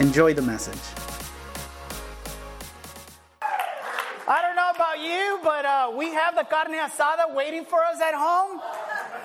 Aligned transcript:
Enjoy 0.00 0.32
the 0.32 0.40
message. 0.40 0.80
I 4.26 4.40
don't 4.40 4.56
know 4.56 4.70
about 4.74 4.98
you, 4.98 5.38
but 5.44 5.66
uh, 5.66 5.92
we 5.94 6.06
have 6.14 6.34
the 6.34 6.44
carne 6.44 6.72
asada 6.72 7.34
waiting 7.34 7.66
for 7.66 7.84
us 7.84 8.00
at 8.00 8.14
home. 8.14 8.62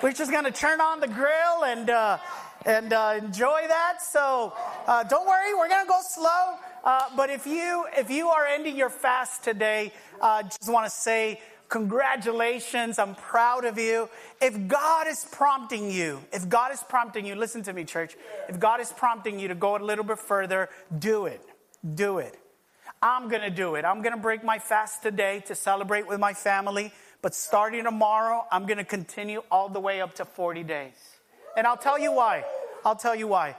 We're 0.02 0.12
just 0.12 0.30
going 0.30 0.44
to 0.44 0.50
turn 0.50 0.82
on 0.82 1.00
the 1.00 1.08
grill 1.08 1.64
and 1.64 1.88
uh, 1.88 2.18
and 2.66 2.92
uh, 2.92 3.14
enjoy 3.16 3.62
that. 3.68 4.02
So 4.02 4.52
uh, 4.86 5.02
don't 5.04 5.26
worry, 5.26 5.54
we're 5.54 5.70
going 5.70 5.86
to 5.86 5.88
go 5.88 6.00
slow. 6.06 6.56
Uh, 6.84 7.04
but 7.16 7.30
if 7.30 7.46
you 7.46 7.86
if 7.96 8.10
you 8.10 8.28
are 8.28 8.44
ending 8.44 8.76
your 8.76 8.90
fast 8.90 9.44
today, 9.44 9.94
uh, 10.20 10.42
just 10.42 10.70
want 10.70 10.84
to 10.84 10.90
say 10.90 11.40
congratulations. 11.68 12.98
I'm 12.98 13.14
proud 13.14 13.64
of 13.64 13.78
you. 13.78 14.08
If 14.40 14.68
God 14.68 15.06
is 15.08 15.26
prompting 15.30 15.90
you, 15.90 16.20
if 16.32 16.48
God 16.48 16.72
is 16.72 16.82
prompting 16.88 17.26
you, 17.26 17.34
listen 17.34 17.62
to 17.64 17.72
me, 17.72 17.84
church. 17.84 18.16
If 18.48 18.58
God 18.58 18.80
is 18.80 18.92
prompting 18.92 19.38
you 19.38 19.48
to 19.48 19.54
go 19.54 19.76
a 19.76 19.78
little 19.78 20.04
bit 20.04 20.18
further, 20.18 20.68
do 20.98 21.26
it. 21.26 21.42
Do 21.94 22.18
it. 22.18 22.38
I'm 23.02 23.28
going 23.28 23.42
to 23.42 23.50
do 23.50 23.74
it. 23.74 23.84
I'm 23.84 24.02
going 24.02 24.14
to 24.14 24.20
break 24.20 24.42
my 24.42 24.58
fast 24.58 25.02
today 25.02 25.42
to 25.46 25.54
celebrate 25.54 26.06
with 26.06 26.18
my 26.18 26.32
family. 26.32 26.92
But 27.22 27.34
starting 27.34 27.84
tomorrow, 27.84 28.46
I'm 28.50 28.66
going 28.66 28.78
to 28.78 28.84
continue 28.84 29.42
all 29.50 29.68
the 29.68 29.80
way 29.80 30.00
up 30.00 30.14
to 30.16 30.24
40 30.24 30.62
days. 30.64 30.94
And 31.56 31.66
I'll 31.66 31.76
tell 31.76 31.98
you 31.98 32.12
why. 32.12 32.44
I'll 32.84 32.96
tell 32.96 33.14
you 33.14 33.26
why. 33.26 33.56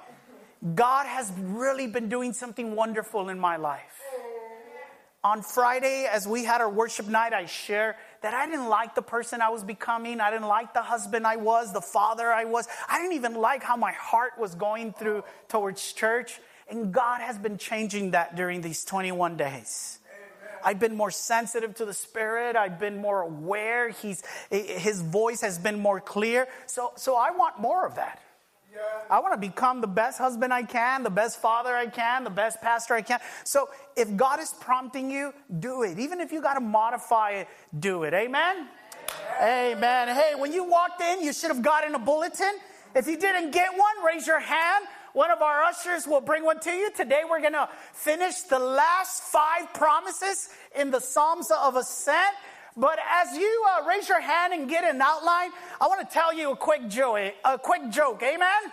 God 0.75 1.05
has 1.05 1.31
really 1.38 1.88
been 1.88 2.09
doing 2.09 2.33
something 2.33 2.75
wonderful 2.75 3.30
in 3.30 3.39
my 3.39 3.58
life. 3.58 4.02
On 5.28 5.42
Friday, 5.42 6.08
as 6.09 6.25
we 6.25 6.45
had 6.45 6.61
our 6.61 6.70
worship 6.70 7.06
night, 7.06 7.33
I 7.33 7.47
shared 7.47 7.95
that 8.22 8.33
I 8.33 8.45
didn't 8.45 8.70
like 8.70 8.95
the 8.95 9.02
person 9.02 9.42
I 9.42 9.50
was 9.50 9.61
becoming. 9.61 10.22
I 10.22 10.31
didn't 10.31 10.47
like 10.47 10.73
the 10.73 10.81
husband 10.81 11.28
I 11.28 11.36
was, 11.36 11.73
the 11.73 11.81
father 11.81 12.31
I 12.31 12.45
was. 12.45 12.66
I 12.88 13.00
didn't 13.00 13.16
even 13.16 13.36
like 13.36 13.61
how 13.61 13.75
my 13.75 13.92
heart 13.92 14.39
was 14.39 14.56
going 14.56 14.94
through 14.94 15.25
towards 15.50 15.92
church. 15.92 16.39
And 16.69 16.94
God 16.94 17.19
has 17.19 17.38
been 17.38 17.58
changing 17.58 18.11
that 18.11 18.38
during 18.38 18.61
these 18.61 18.86
21 18.86 19.36
days. 19.36 20.00
I've 20.64 20.80
been 20.80 20.95
more 20.95 21.11
sensitive 21.11 21.75
to 21.75 21.84
the 21.84 21.94
Spirit. 21.94 22.56
I've 22.56 22.80
been 22.80 22.95
more 22.95 23.19
aware. 23.19 23.89
He's, 23.89 24.23
his 24.50 25.02
voice 25.02 25.41
has 25.41 25.59
been 25.59 25.78
more 25.78 26.00
clear. 26.00 26.47
So, 26.67 26.94
so 26.95 27.17
I 27.17 27.31
want 27.31 27.59
more 27.59 27.86
of 27.86 27.95
that. 27.95 28.22
I 29.09 29.19
want 29.19 29.33
to 29.33 29.39
become 29.39 29.81
the 29.81 29.87
best 29.87 30.17
husband 30.17 30.53
I 30.53 30.63
can, 30.63 31.03
the 31.03 31.09
best 31.09 31.41
father 31.41 31.73
I 31.75 31.87
can, 31.87 32.23
the 32.23 32.29
best 32.29 32.61
pastor 32.61 32.93
I 32.93 33.01
can. 33.01 33.19
So 33.43 33.69
if 33.95 34.15
God 34.15 34.39
is 34.39 34.53
prompting 34.59 35.09
you, 35.09 35.33
do 35.59 35.83
it. 35.83 35.97
Even 35.97 36.19
if 36.19 36.31
you 36.31 36.41
got 36.41 36.55
to 36.55 36.59
modify 36.59 37.31
it, 37.31 37.47
do 37.79 38.03
it. 38.03 38.13
Amen? 38.13 38.67
Amen? 39.41 39.77
Amen. 39.77 40.07
Hey, 40.09 40.33
when 40.35 40.51
you 40.51 40.63
walked 40.63 41.01
in, 41.01 41.23
you 41.23 41.31
should 41.31 41.49
have 41.49 41.61
gotten 41.61 41.95
a 41.95 41.99
bulletin. 41.99 42.55
If 42.95 43.07
you 43.07 43.17
didn't 43.17 43.51
get 43.51 43.71
one, 43.71 44.05
raise 44.05 44.27
your 44.27 44.39
hand. 44.39 44.85
One 45.13 45.31
of 45.31 45.41
our 45.41 45.63
ushers 45.63 46.05
will 46.05 46.21
bring 46.21 46.43
one 46.43 46.59
to 46.59 46.71
you. 46.71 46.91
Today 46.91 47.21
we're 47.27 47.41
going 47.41 47.53
to 47.53 47.69
finish 47.93 48.41
the 48.41 48.59
last 48.59 49.23
five 49.23 49.73
promises 49.73 50.49
in 50.75 50.91
the 50.91 50.99
Psalms 50.99 51.49
of 51.49 51.75
Ascent. 51.75 52.35
But 52.78 53.00
as 53.11 53.36
you 53.36 53.66
uh, 53.75 53.88
raise 53.88 54.08
your 54.08 54.22
hand 54.22 54.53
and 54.53 54.69
get 54.69 54.84
an 54.84 55.01
outline, 55.01 55.50
I 55.81 55.88
want 55.88 56.07
to 56.07 56.13
tell 56.13 56.31
you 56.31 56.51
a 56.51 56.56
quick 56.56 56.88
joke. 56.88 57.34
A 57.44 57.57
quick 57.57 57.90
joke. 57.90 58.22
Amen. 58.22 58.72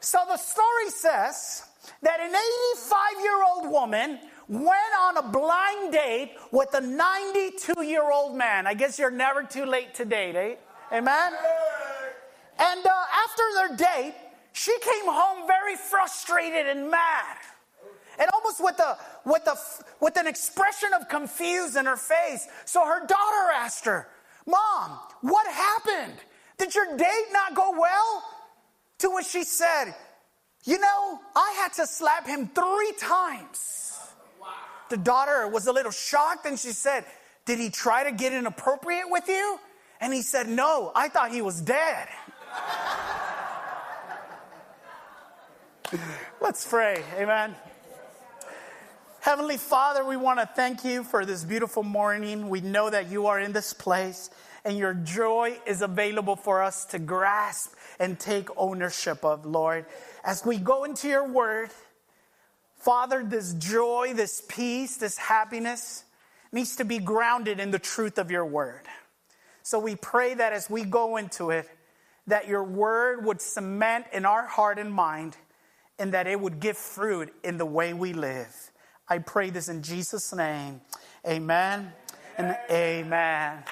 So 0.00 0.18
the 0.28 0.36
story 0.36 0.90
says 0.90 1.62
that 2.02 2.20
an 2.20 2.34
85 2.76 3.22
year 3.22 3.42
old 3.42 3.70
woman 3.70 4.18
went 4.48 4.94
on 5.00 5.16
a 5.16 5.22
blind 5.22 5.92
date 5.92 6.32
with 6.52 6.74
a 6.74 6.80
92 6.82 7.82
year 7.82 8.10
old 8.12 8.36
man. 8.36 8.66
I 8.66 8.74
guess 8.74 8.98
you're 8.98 9.10
never 9.10 9.42
too 9.42 9.64
late 9.64 9.94
to 9.94 10.04
date, 10.04 10.36
eh? 10.36 10.56
Amen. 10.92 11.32
And 12.58 12.86
uh, 12.86 13.04
after 13.24 13.42
their 13.54 13.76
date, 13.76 14.14
she 14.52 14.76
came 14.80 15.06
home 15.06 15.46
very 15.46 15.74
frustrated 15.74 16.66
and 16.66 16.90
mad. 16.90 17.36
And 18.18 18.30
almost 18.32 18.62
with, 18.62 18.78
a, 18.80 18.96
with, 19.24 19.46
a, 19.46 19.56
with 20.00 20.16
an 20.16 20.26
expression 20.26 20.90
of 20.98 21.08
confuse 21.08 21.76
in 21.76 21.86
her 21.86 21.96
face. 21.96 22.46
So 22.64 22.84
her 22.84 23.00
daughter 23.06 23.52
asked 23.54 23.84
her, 23.86 24.08
Mom, 24.46 24.98
what 25.22 25.46
happened? 25.46 26.18
Did 26.58 26.74
your 26.74 26.96
date 26.96 27.26
not 27.32 27.54
go 27.54 27.72
well? 27.78 28.22
To 28.98 29.10
which 29.10 29.26
she 29.26 29.42
said, 29.44 29.94
You 30.64 30.78
know, 30.78 31.20
I 31.34 31.54
had 31.56 31.72
to 31.74 31.86
slap 31.86 32.26
him 32.26 32.48
three 32.48 32.92
times. 32.98 33.98
Wow. 34.40 34.48
The 34.90 34.96
daughter 34.96 35.48
was 35.48 35.66
a 35.66 35.72
little 35.72 35.92
shocked 35.92 36.46
and 36.46 36.58
she 36.58 36.70
said, 36.70 37.04
Did 37.44 37.58
he 37.58 37.70
try 37.70 38.04
to 38.04 38.12
get 38.12 38.32
inappropriate 38.32 39.10
with 39.10 39.28
you? 39.28 39.58
And 40.00 40.12
he 40.12 40.22
said, 40.22 40.48
No, 40.48 40.92
I 40.94 41.08
thought 41.08 41.32
he 41.32 41.42
was 41.42 41.60
dead. 41.60 42.08
Let's 46.40 46.66
pray. 46.66 47.02
Amen. 47.16 47.54
Heavenly 49.24 49.56
Father, 49.56 50.04
we 50.04 50.18
want 50.18 50.38
to 50.38 50.44
thank 50.44 50.84
you 50.84 51.02
for 51.02 51.24
this 51.24 51.44
beautiful 51.44 51.82
morning. 51.82 52.50
We 52.50 52.60
know 52.60 52.90
that 52.90 53.10
you 53.10 53.28
are 53.28 53.40
in 53.40 53.52
this 53.52 53.72
place 53.72 54.28
and 54.66 54.76
your 54.76 54.92
joy 54.92 55.56
is 55.64 55.80
available 55.80 56.36
for 56.36 56.62
us 56.62 56.84
to 56.90 56.98
grasp 56.98 57.72
and 57.98 58.20
take 58.20 58.50
ownership 58.54 59.24
of, 59.24 59.46
Lord. 59.46 59.86
As 60.24 60.44
we 60.44 60.58
go 60.58 60.84
into 60.84 61.08
your 61.08 61.26
word, 61.26 61.70
Father, 62.80 63.24
this 63.24 63.54
joy, 63.54 64.12
this 64.14 64.42
peace, 64.46 64.98
this 64.98 65.16
happiness 65.16 66.04
needs 66.52 66.76
to 66.76 66.84
be 66.84 66.98
grounded 66.98 67.60
in 67.60 67.70
the 67.70 67.78
truth 67.78 68.18
of 68.18 68.30
your 68.30 68.44
word. 68.44 68.82
So 69.62 69.78
we 69.78 69.96
pray 69.96 70.34
that 70.34 70.52
as 70.52 70.68
we 70.68 70.84
go 70.84 71.16
into 71.16 71.48
it, 71.48 71.66
that 72.26 72.46
your 72.46 72.62
word 72.62 73.24
would 73.24 73.40
cement 73.40 74.04
in 74.12 74.26
our 74.26 74.46
heart 74.46 74.78
and 74.78 74.92
mind 74.92 75.38
and 75.98 76.12
that 76.12 76.26
it 76.26 76.38
would 76.38 76.60
give 76.60 76.76
fruit 76.76 77.32
in 77.42 77.56
the 77.56 77.64
way 77.64 77.94
we 77.94 78.12
live. 78.12 78.70
I 79.08 79.18
pray 79.18 79.50
this 79.50 79.68
in 79.68 79.82
Jesus' 79.82 80.34
name. 80.34 80.80
Amen 81.26 81.92
and 82.38 82.56
amen. 82.70 83.62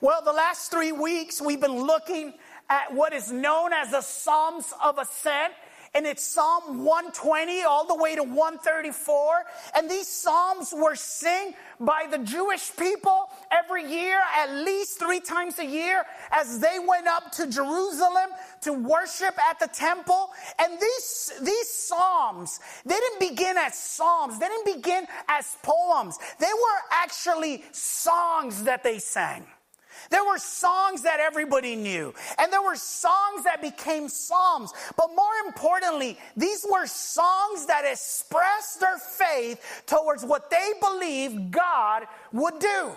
Well, 0.00 0.22
the 0.22 0.32
last 0.32 0.70
three 0.70 0.92
weeks 0.92 1.42
we've 1.42 1.60
been 1.60 1.82
looking 1.82 2.34
at 2.70 2.94
what 2.94 3.12
is 3.12 3.30
known 3.30 3.74
as 3.74 3.90
the 3.90 4.00
Psalms 4.00 4.72
of 4.82 4.96
Ascent 4.96 5.52
and 5.94 6.06
it's 6.06 6.24
Psalm 6.24 6.84
120 6.84 7.62
all 7.64 7.86
the 7.86 7.94
way 7.94 8.14
to 8.14 8.22
134. 8.22 9.44
And 9.76 9.90
these 9.90 10.08
Psalms 10.08 10.72
were 10.74 10.94
sung 10.94 11.52
by 11.78 12.06
the 12.10 12.18
Jewish 12.18 12.74
people 12.76 13.28
every 13.50 13.90
year, 13.90 14.18
at 14.38 14.54
least 14.54 14.98
three 14.98 15.20
times 15.20 15.58
a 15.58 15.66
year, 15.66 16.04
as 16.30 16.60
they 16.60 16.78
went 16.78 17.06
up 17.06 17.30
to 17.32 17.46
Jerusalem 17.46 18.30
to 18.62 18.72
worship 18.72 19.36
at 19.50 19.58
the 19.58 19.68
temple. 19.68 20.30
And 20.58 20.80
these, 20.80 21.32
these 21.42 21.68
Psalms, 21.68 22.60
they 22.86 22.96
didn't 22.96 23.20
begin 23.20 23.58
as 23.58 23.74
Psalms. 23.74 24.38
They 24.38 24.48
didn't 24.48 24.76
begin 24.76 25.06
as 25.28 25.56
poems. 25.62 26.18
They 26.38 26.46
were 26.46 26.80
actually 26.90 27.64
songs 27.72 28.62
that 28.62 28.82
they 28.82 28.98
sang. 28.98 29.44
There 30.10 30.24
were 30.24 30.38
songs 30.38 31.02
that 31.02 31.20
everybody 31.20 31.76
knew, 31.76 32.14
and 32.38 32.52
there 32.52 32.62
were 32.62 32.76
songs 32.76 33.44
that 33.44 33.62
became 33.62 34.08
psalms. 34.08 34.72
But 34.96 35.08
more 35.14 35.34
importantly, 35.46 36.18
these 36.36 36.66
were 36.70 36.86
songs 36.86 37.66
that 37.66 37.84
expressed 37.84 38.80
their 38.80 38.98
faith 38.98 39.84
towards 39.86 40.24
what 40.24 40.50
they 40.50 40.72
believed 40.80 41.50
God 41.50 42.04
would 42.32 42.58
do. 42.58 42.92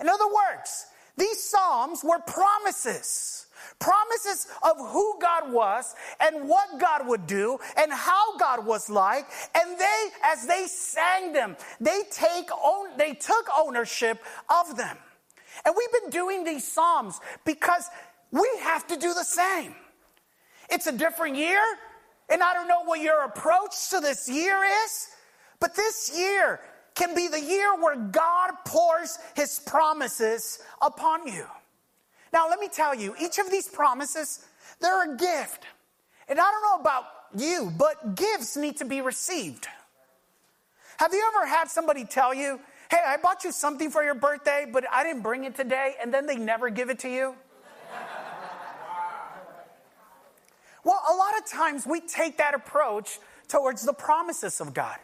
In 0.00 0.08
other 0.08 0.26
words, 0.26 0.86
these 1.16 1.42
psalms 1.42 2.02
were 2.02 2.18
promises. 2.18 3.46
Promises 3.78 4.46
of 4.62 4.76
who 4.78 5.18
God 5.20 5.52
was 5.52 5.94
and 6.20 6.48
what 6.48 6.78
God 6.78 7.06
would 7.08 7.26
do 7.26 7.58
and 7.76 7.92
how 7.92 8.36
God 8.36 8.66
was 8.66 8.90
like. 8.90 9.26
And 9.54 9.78
they, 9.78 10.08
as 10.22 10.46
they 10.46 10.66
sang 10.66 11.32
them, 11.32 11.56
they 11.80 12.02
take 12.10 12.48
own, 12.62 12.96
they 12.96 13.14
took 13.14 13.48
ownership 13.56 14.22
of 14.48 14.76
them. 14.76 14.96
And 15.64 15.74
we've 15.76 16.02
been 16.02 16.10
doing 16.10 16.44
these 16.44 16.70
Psalms 16.70 17.20
because 17.44 17.88
we 18.30 18.48
have 18.60 18.86
to 18.88 18.96
do 18.96 19.14
the 19.14 19.24
same. 19.24 19.74
It's 20.70 20.86
a 20.86 20.92
different 20.92 21.36
year, 21.36 21.62
and 22.28 22.42
I 22.42 22.54
don't 22.54 22.68
know 22.68 22.84
what 22.84 23.00
your 23.00 23.24
approach 23.24 23.90
to 23.90 24.00
this 24.00 24.28
year 24.28 24.58
is, 24.84 25.08
but 25.60 25.74
this 25.74 26.12
year 26.16 26.60
can 26.94 27.14
be 27.14 27.28
the 27.28 27.40
year 27.40 27.74
where 27.76 27.96
God 27.96 28.52
pours 28.64 29.18
his 29.36 29.58
promises 29.58 30.58
upon 30.80 31.26
you. 31.26 31.46
Now, 32.32 32.48
let 32.48 32.58
me 32.58 32.68
tell 32.68 32.94
you, 32.94 33.14
each 33.20 33.38
of 33.38 33.50
these 33.50 33.68
promises, 33.68 34.44
they're 34.80 35.14
a 35.14 35.16
gift. 35.16 35.64
And 36.28 36.40
I 36.40 36.50
don't 36.50 36.62
know 36.62 36.80
about 36.80 37.04
you, 37.36 37.72
but 37.76 38.16
gifts 38.16 38.56
need 38.56 38.76
to 38.78 38.84
be 38.84 39.00
received. 39.00 39.68
Have 40.98 41.12
you 41.12 41.24
ever 41.34 41.46
had 41.46 41.68
somebody 41.68 42.04
tell 42.04 42.34
you, 42.34 42.60
hey, 42.94 43.00
I 43.04 43.16
bought 43.16 43.42
you 43.42 43.50
something 43.50 43.90
for 43.90 44.04
your 44.04 44.14
birthday, 44.14 44.66
but 44.70 44.84
I 44.90 45.02
didn't 45.02 45.22
bring 45.22 45.44
it 45.44 45.56
today, 45.56 45.94
and 46.00 46.14
then 46.14 46.26
they 46.26 46.36
never 46.36 46.70
give 46.70 46.90
it 46.90 47.00
to 47.00 47.08
you? 47.08 47.34
well, 50.84 51.02
a 51.10 51.14
lot 51.16 51.36
of 51.36 51.44
times 51.44 51.86
we 51.86 52.00
take 52.00 52.38
that 52.38 52.54
approach 52.54 53.18
towards 53.48 53.84
the 53.84 53.92
promises 53.92 54.60
of 54.60 54.74
God. 54.74 54.98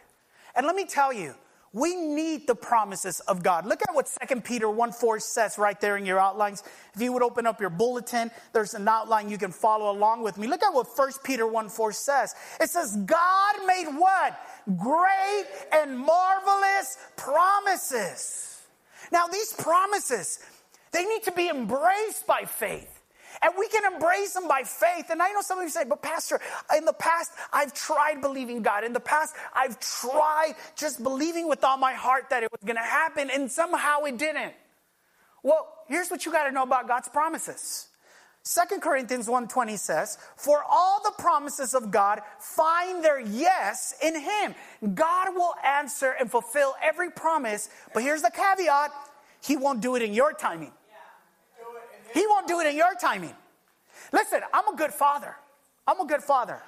And 0.55 0.65
let 0.65 0.75
me 0.75 0.85
tell 0.85 1.11
you, 1.11 1.35
we 1.73 1.95
need 1.95 2.47
the 2.47 2.55
promises 2.55 3.21
of 3.21 3.43
God. 3.43 3.65
Look 3.65 3.81
at 3.87 3.95
what 3.95 4.09
2 4.27 4.41
Peter 4.41 4.69
1 4.69 4.91
4 4.91 5.19
says 5.19 5.57
right 5.57 5.79
there 5.79 5.95
in 5.95 6.05
your 6.05 6.19
outlines. 6.19 6.63
If 6.93 7.01
you 7.01 7.13
would 7.13 7.23
open 7.23 7.47
up 7.47 7.61
your 7.61 7.69
bulletin, 7.69 8.29
there's 8.51 8.73
an 8.73 8.87
outline 8.87 9.29
you 9.29 9.37
can 9.37 9.51
follow 9.51 9.89
along 9.89 10.21
with 10.21 10.37
me. 10.37 10.47
Look 10.47 10.63
at 10.63 10.73
what 10.73 10.87
1 10.93 11.11
Peter 11.23 11.47
1 11.47 11.69
4 11.69 11.93
says. 11.93 12.35
It 12.59 12.69
says, 12.69 12.97
God 13.05 13.55
made 13.65 13.85
what? 13.85 14.37
Great 14.77 15.45
and 15.71 15.97
marvelous 15.97 16.97
promises. 17.17 18.61
Now, 19.11 19.27
these 19.27 19.53
promises, 19.53 20.39
they 20.91 21.05
need 21.05 21.23
to 21.23 21.31
be 21.31 21.49
embraced 21.49 22.27
by 22.27 22.45
faith. 22.45 23.01
And 23.41 23.53
we 23.57 23.67
can 23.69 23.91
embrace 23.91 24.33
them 24.33 24.47
by 24.47 24.63
faith. 24.63 25.09
And 25.09 25.21
I 25.21 25.31
know 25.31 25.41
some 25.41 25.57
of 25.57 25.63
you 25.63 25.69
say, 25.69 25.85
but 25.87 26.01
Pastor, 26.01 26.39
in 26.77 26.85
the 26.85 26.93
past, 26.93 27.31
I've 27.51 27.73
tried 27.73 28.21
believing 28.21 28.61
God. 28.61 28.83
In 28.83 28.93
the 28.93 28.99
past, 28.99 29.35
I've 29.53 29.79
tried 29.79 30.53
just 30.75 31.01
believing 31.01 31.47
with 31.47 31.63
all 31.63 31.77
my 31.77 31.93
heart 31.93 32.29
that 32.29 32.43
it 32.43 32.51
was 32.51 32.61
going 32.63 32.75
to 32.75 32.83
happen, 32.83 33.29
and 33.31 33.49
somehow 33.49 34.03
it 34.03 34.17
didn't. 34.17 34.53
Well, 35.43 35.67
here's 35.87 36.11
what 36.11 36.25
you 36.25 36.31
got 36.31 36.43
to 36.43 36.51
know 36.51 36.63
about 36.63 36.87
God's 36.87 37.07
promises. 37.07 37.87
2 38.43 38.81
Corinthians 38.81 39.27
1:20 39.27 39.77
says, 39.77 40.17
"For 40.35 40.63
all 40.63 41.01
the 41.03 41.11
promises 41.11 41.75
of 41.75 41.91
God 41.91 42.23
find 42.39 43.03
their 43.03 43.19
yes 43.19 43.93
in 44.01 44.15
him. 44.15 44.55
God 44.95 45.35
will 45.35 45.55
answer 45.63 46.11
and 46.11 46.29
fulfill 46.29 46.75
every 46.81 47.11
promise, 47.11 47.69
but 47.93 48.01
here's 48.01 48.23
the 48.23 48.31
caveat, 48.31 48.91
he 49.41 49.57
won't 49.57 49.81
do 49.81 49.95
it 49.95 50.01
in 50.01 50.13
your 50.13 50.33
timing. 50.33 50.73
He 52.13 52.25
won't 52.27 52.47
do 52.47 52.59
it 52.59 52.67
in 52.67 52.75
your 52.75 52.93
timing. 52.95 53.35
Listen, 54.11 54.41
I'm 54.53 54.67
a 54.67 54.75
good 54.75 54.93
father. 54.93 55.35
I'm 55.87 55.99
a 55.99 56.05
good 56.05 56.23
father. 56.23 56.61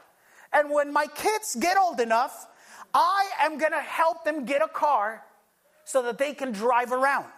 And 0.52 0.69
when 0.69 0.94
my 0.94 1.08
kids 1.08 1.56
get 1.56 1.78
old 1.78 2.00
enough, 2.00 2.48
I 2.94 3.30
am 3.40 3.58
going 3.58 3.72
to 3.72 3.81
help 3.81 4.24
them 4.24 4.46
get 4.46 4.62
a 4.62 4.68
car 4.68 5.26
so 5.84 6.02
that 6.04 6.18
they 6.18 6.34
can 6.34 6.52
drive 6.52 6.92
around. 6.92 7.31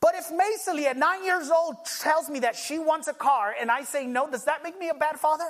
But 0.00 0.14
if 0.16 0.30
Macy 0.30 0.86
at 0.86 0.96
nine 0.96 1.24
years 1.24 1.50
old 1.50 1.76
tells 2.00 2.28
me 2.28 2.40
that 2.40 2.56
she 2.56 2.78
wants 2.78 3.08
a 3.08 3.14
car 3.14 3.54
and 3.58 3.70
I 3.70 3.84
say 3.84 4.06
no, 4.06 4.30
does 4.30 4.44
that 4.44 4.62
make 4.62 4.78
me 4.78 4.88
a 4.88 4.94
bad 4.94 5.18
father? 5.18 5.46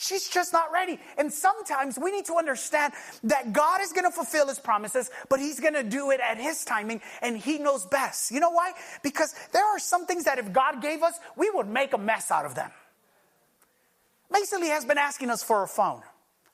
She's 0.00 0.30
just 0.30 0.54
not 0.54 0.72
ready. 0.72 0.98
And 1.18 1.30
sometimes 1.30 1.98
we 1.98 2.10
need 2.10 2.24
to 2.26 2.36
understand 2.36 2.94
that 3.24 3.52
God 3.52 3.82
is 3.82 3.92
going 3.92 4.04
to 4.04 4.10
fulfill 4.10 4.48
his 4.48 4.58
promises, 4.58 5.10
but 5.28 5.40
he's 5.40 5.60
going 5.60 5.74
to 5.74 5.82
do 5.82 6.10
it 6.10 6.20
at 6.20 6.38
his 6.38 6.64
timing 6.64 7.02
and 7.20 7.36
he 7.36 7.58
knows 7.58 7.84
best. 7.84 8.30
You 8.30 8.40
know 8.40 8.50
why? 8.50 8.72
Because 9.02 9.34
there 9.52 9.66
are 9.66 9.78
some 9.78 10.06
things 10.06 10.24
that 10.24 10.38
if 10.38 10.52
God 10.54 10.80
gave 10.80 11.02
us, 11.02 11.20
we 11.36 11.50
would 11.50 11.68
make 11.68 11.92
a 11.92 11.98
mess 11.98 12.30
out 12.30 12.46
of 12.46 12.54
them. 12.54 12.70
Mason 14.30 14.62
has 14.62 14.86
been 14.86 14.96
asking 14.96 15.28
us 15.28 15.42
for 15.42 15.62
a 15.62 15.68
phone. 15.68 16.00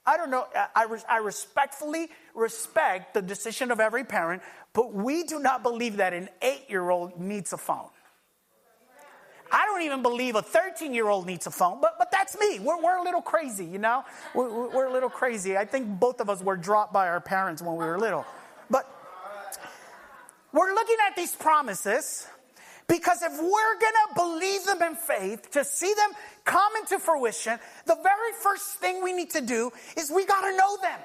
I 0.04 0.16
don't 0.16 0.30
know, 0.30 0.46
I, 0.74 0.86
I 1.08 1.18
respectfully 1.18 2.08
respect 2.36 3.14
the 3.14 3.22
decision 3.22 3.70
of 3.70 3.80
every 3.80 4.04
parent, 4.04 4.42
but 4.72 4.92
we 4.92 5.24
do 5.24 5.38
not 5.38 5.62
believe 5.62 5.96
that 5.96 6.12
an 6.12 6.28
eight 6.42 6.64
year 6.68 6.90
old 6.90 7.18
needs 7.18 7.52
a 7.52 7.56
phone. 7.56 7.88
I 9.50 9.64
don't 9.64 9.82
even 9.82 10.02
believe 10.02 10.34
a 10.34 10.42
13 10.42 10.92
year 10.92 11.08
old 11.08 11.26
needs 11.26 11.46
a 11.46 11.50
phone, 11.50 11.80
but, 11.80 11.96
but 11.98 12.10
that's 12.10 12.38
me. 12.38 12.58
We're, 12.58 12.82
we're 12.82 12.96
a 12.96 13.02
little 13.02 13.22
crazy, 13.22 13.64
you 13.64 13.78
know? 13.78 14.04
We're, 14.34 14.68
we're 14.68 14.86
a 14.86 14.92
little 14.92 15.10
crazy. 15.10 15.56
I 15.56 15.64
think 15.64 16.00
both 16.00 16.20
of 16.20 16.28
us 16.28 16.42
were 16.42 16.56
dropped 16.56 16.92
by 16.92 17.08
our 17.08 17.20
parents 17.20 17.62
when 17.62 17.76
we 17.76 17.84
were 17.84 17.98
little. 17.98 18.24
But 18.70 18.90
we're 20.52 20.74
looking 20.74 20.96
at 21.08 21.16
these 21.16 21.34
promises 21.34 22.26
because 22.88 23.22
if 23.22 23.32
we're 23.40 23.76
to 24.08 24.14
believe 24.14 24.64
them 24.64 24.82
in 24.82 24.94
faith, 24.94 25.50
to 25.52 25.64
see 25.64 25.92
them 25.94 26.10
come 26.44 26.72
into 26.76 26.98
fruition, 26.98 27.58
the 27.84 27.96
very 27.96 28.32
first 28.42 28.76
thing 28.76 29.02
we 29.02 29.12
need 29.12 29.30
to 29.30 29.40
do 29.40 29.70
is 29.96 30.10
we 30.10 30.24
got 30.24 30.42
to 30.42 30.56
know 30.56 30.76
them. 30.82 31.00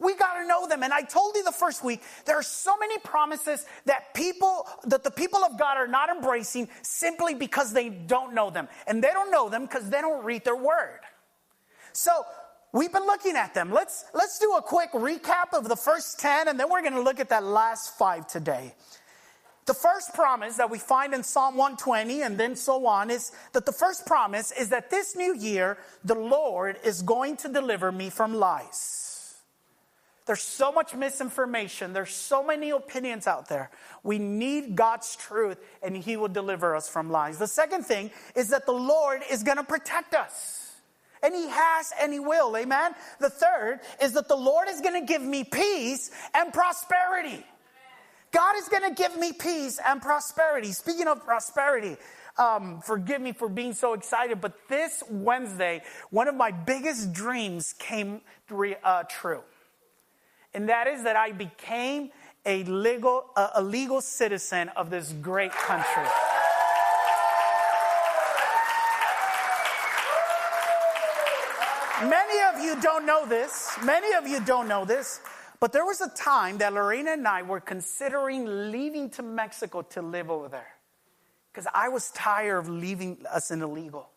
We 0.00 0.16
got 0.16 0.40
to 0.40 0.46
know 0.46 0.66
them. 0.66 0.82
And 0.82 0.92
I 0.92 1.02
told 1.02 1.36
you 1.36 1.44
the 1.44 1.52
first 1.52 1.84
week, 1.84 2.02
there 2.24 2.36
are 2.36 2.42
so 2.42 2.76
many 2.78 2.98
promises 2.98 3.66
that 3.84 4.14
people, 4.14 4.66
that 4.84 5.04
the 5.04 5.10
people 5.10 5.44
of 5.44 5.58
God 5.58 5.76
are 5.76 5.86
not 5.86 6.08
embracing 6.08 6.68
simply 6.82 7.34
because 7.34 7.72
they 7.72 7.90
don't 7.90 8.34
know 8.34 8.50
them. 8.50 8.66
And 8.86 9.04
they 9.04 9.10
don't 9.12 9.30
know 9.30 9.50
them 9.50 9.62
because 9.66 9.90
they 9.90 10.00
don't 10.00 10.24
read 10.24 10.44
their 10.44 10.56
word. 10.56 11.00
So 11.92 12.24
we've 12.72 12.92
been 12.92 13.06
looking 13.06 13.36
at 13.36 13.52
them. 13.52 13.70
Let's, 13.70 14.06
let's 14.14 14.38
do 14.38 14.54
a 14.56 14.62
quick 14.62 14.92
recap 14.92 15.52
of 15.52 15.68
the 15.68 15.76
first 15.76 16.18
10, 16.18 16.48
and 16.48 16.58
then 16.58 16.70
we're 16.70 16.82
going 16.82 16.94
to 16.94 17.02
look 17.02 17.20
at 17.20 17.28
that 17.28 17.44
last 17.44 17.98
five 17.98 18.26
today. 18.26 18.74
The 19.66 19.74
first 19.74 20.14
promise 20.14 20.56
that 20.56 20.70
we 20.70 20.78
find 20.78 21.12
in 21.12 21.22
Psalm 21.22 21.56
120 21.56 22.22
and 22.22 22.38
then 22.38 22.56
so 22.56 22.86
on 22.86 23.10
is 23.10 23.32
that 23.52 23.66
the 23.66 23.72
first 23.72 24.06
promise 24.06 24.50
is 24.50 24.70
that 24.70 24.90
this 24.90 25.14
new 25.14 25.36
year, 25.36 25.78
the 26.02 26.14
Lord 26.14 26.78
is 26.82 27.02
going 27.02 27.36
to 27.38 27.48
deliver 27.48 27.92
me 27.92 28.10
from 28.10 28.34
lies. 28.34 29.09
There's 30.26 30.42
so 30.42 30.70
much 30.70 30.94
misinformation. 30.94 31.92
There's 31.92 32.12
so 32.12 32.44
many 32.44 32.70
opinions 32.70 33.26
out 33.26 33.48
there. 33.48 33.70
We 34.02 34.18
need 34.18 34.76
God's 34.76 35.16
truth, 35.16 35.58
and 35.82 35.96
He 35.96 36.16
will 36.16 36.28
deliver 36.28 36.76
us 36.76 36.88
from 36.88 37.10
lies. 37.10 37.38
The 37.38 37.46
second 37.46 37.84
thing 37.84 38.10
is 38.36 38.48
that 38.50 38.66
the 38.66 38.72
Lord 38.72 39.22
is 39.30 39.42
going 39.42 39.56
to 39.56 39.64
protect 39.64 40.14
us. 40.14 40.72
And 41.22 41.34
He 41.34 41.48
has 41.48 41.92
and 42.00 42.12
He 42.12 42.20
will. 42.20 42.56
Amen. 42.56 42.94
The 43.18 43.30
third 43.30 43.80
is 44.00 44.12
that 44.12 44.28
the 44.28 44.36
Lord 44.36 44.68
is 44.68 44.80
going 44.80 45.00
to 45.00 45.06
give 45.06 45.22
me 45.22 45.44
peace 45.44 46.10
and 46.34 46.52
prosperity. 46.52 47.44
God 48.32 48.54
is 48.58 48.68
going 48.68 48.88
to 48.88 48.94
give 48.94 49.18
me 49.18 49.32
peace 49.32 49.80
and 49.84 50.00
prosperity. 50.00 50.70
Speaking 50.72 51.08
of 51.08 51.24
prosperity, 51.24 51.96
um, 52.38 52.80
forgive 52.80 53.20
me 53.20 53.32
for 53.32 53.48
being 53.48 53.72
so 53.72 53.94
excited, 53.94 54.40
but 54.40 54.52
this 54.68 55.02
Wednesday, 55.10 55.82
one 56.10 56.28
of 56.28 56.36
my 56.36 56.52
biggest 56.52 57.12
dreams 57.12 57.74
came 57.78 58.20
uh, 58.84 59.02
true 59.08 59.42
and 60.54 60.68
that 60.68 60.86
is 60.86 61.04
that 61.04 61.16
I 61.16 61.32
became 61.32 62.10
a 62.44 62.64
legal, 62.64 63.26
a 63.36 63.62
legal 63.62 64.00
citizen 64.00 64.68
of 64.70 64.90
this 64.90 65.12
great 65.20 65.52
country. 65.52 66.06
Many 72.02 72.40
of 72.54 72.64
you 72.64 72.80
don't 72.80 73.04
know 73.04 73.26
this. 73.26 73.76
Many 73.84 74.14
of 74.14 74.26
you 74.26 74.40
don't 74.40 74.68
know 74.68 74.86
this. 74.86 75.20
But 75.60 75.72
there 75.74 75.84
was 75.84 76.00
a 76.00 76.08
time 76.08 76.56
that 76.58 76.72
Lorena 76.72 77.12
and 77.12 77.28
I 77.28 77.42
were 77.42 77.60
considering 77.60 78.72
leaving 78.72 79.10
to 79.10 79.22
Mexico 79.22 79.82
to 79.82 80.00
live 80.00 80.30
over 80.30 80.48
there. 80.48 80.74
Because 81.52 81.66
I 81.74 81.90
was 81.90 82.10
tired 82.12 82.58
of 82.58 82.68
leaving 82.70 83.18
us 83.30 83.50
in 83.50 83.60
illegal. 83.60 84.08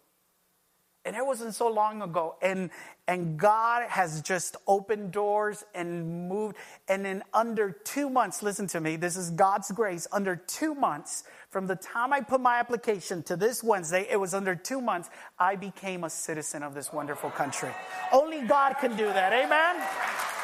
And 1.05 1.17
it 1.17 1.25
wasn't 1.25 1.53
so 1.53 1.69
long 1.69 2.01
ago. 2.01 2.36
And, 2.41 2.69
and 3.10 3.38
God 3.38 3.89
has 3.89 4.22
just 4.22 4.55
opened 4.67 5.12
doors 5.12 5.65
and 5.75 6.29
moved. 6.29 6.55
And 6.88 7.05
in 7.05 7.24
under 7.33 7.72
two 7.72 8.10
months, 8.10 8.41
listen 8.41 8.67
to 8.67 8.79
me, 8.79 8.95
this 8.95 9.17
is 9.17 9.29
God's 9.29 9.69
grace. 9.72 10.07
Under 10.13 10.38
two 10.38 10.74
months, 10.74 11.25
from 11.50 11.67
the 11.67 11.75
time 11.75 12.13
I 12.13 12.22
put 12.22 12.39
my 12.39 12.57
application 12.57 13.22
to 13.24 13.36
this 13.36 13.62
Wednesday, 13.62 14.07
it 14.10 14.17
was 14.17 14.33
under 14.33 14.55
two 14.55 14.79
months, 14.79 15.10
I 15.38 15.57
became 15.57 16.05
a 16.05 16.10
citizen 16.10 16.63
of 16.63 16.74
this 16.74 16.93
wonderful 16.93 17.31
country. 17.31 17.72
Only 18.13 18.41
God 18.41 18.75
can 18.79 18.95
do 18.95 19.05
that. 19.07 19.33
Amen? 19.33 20.42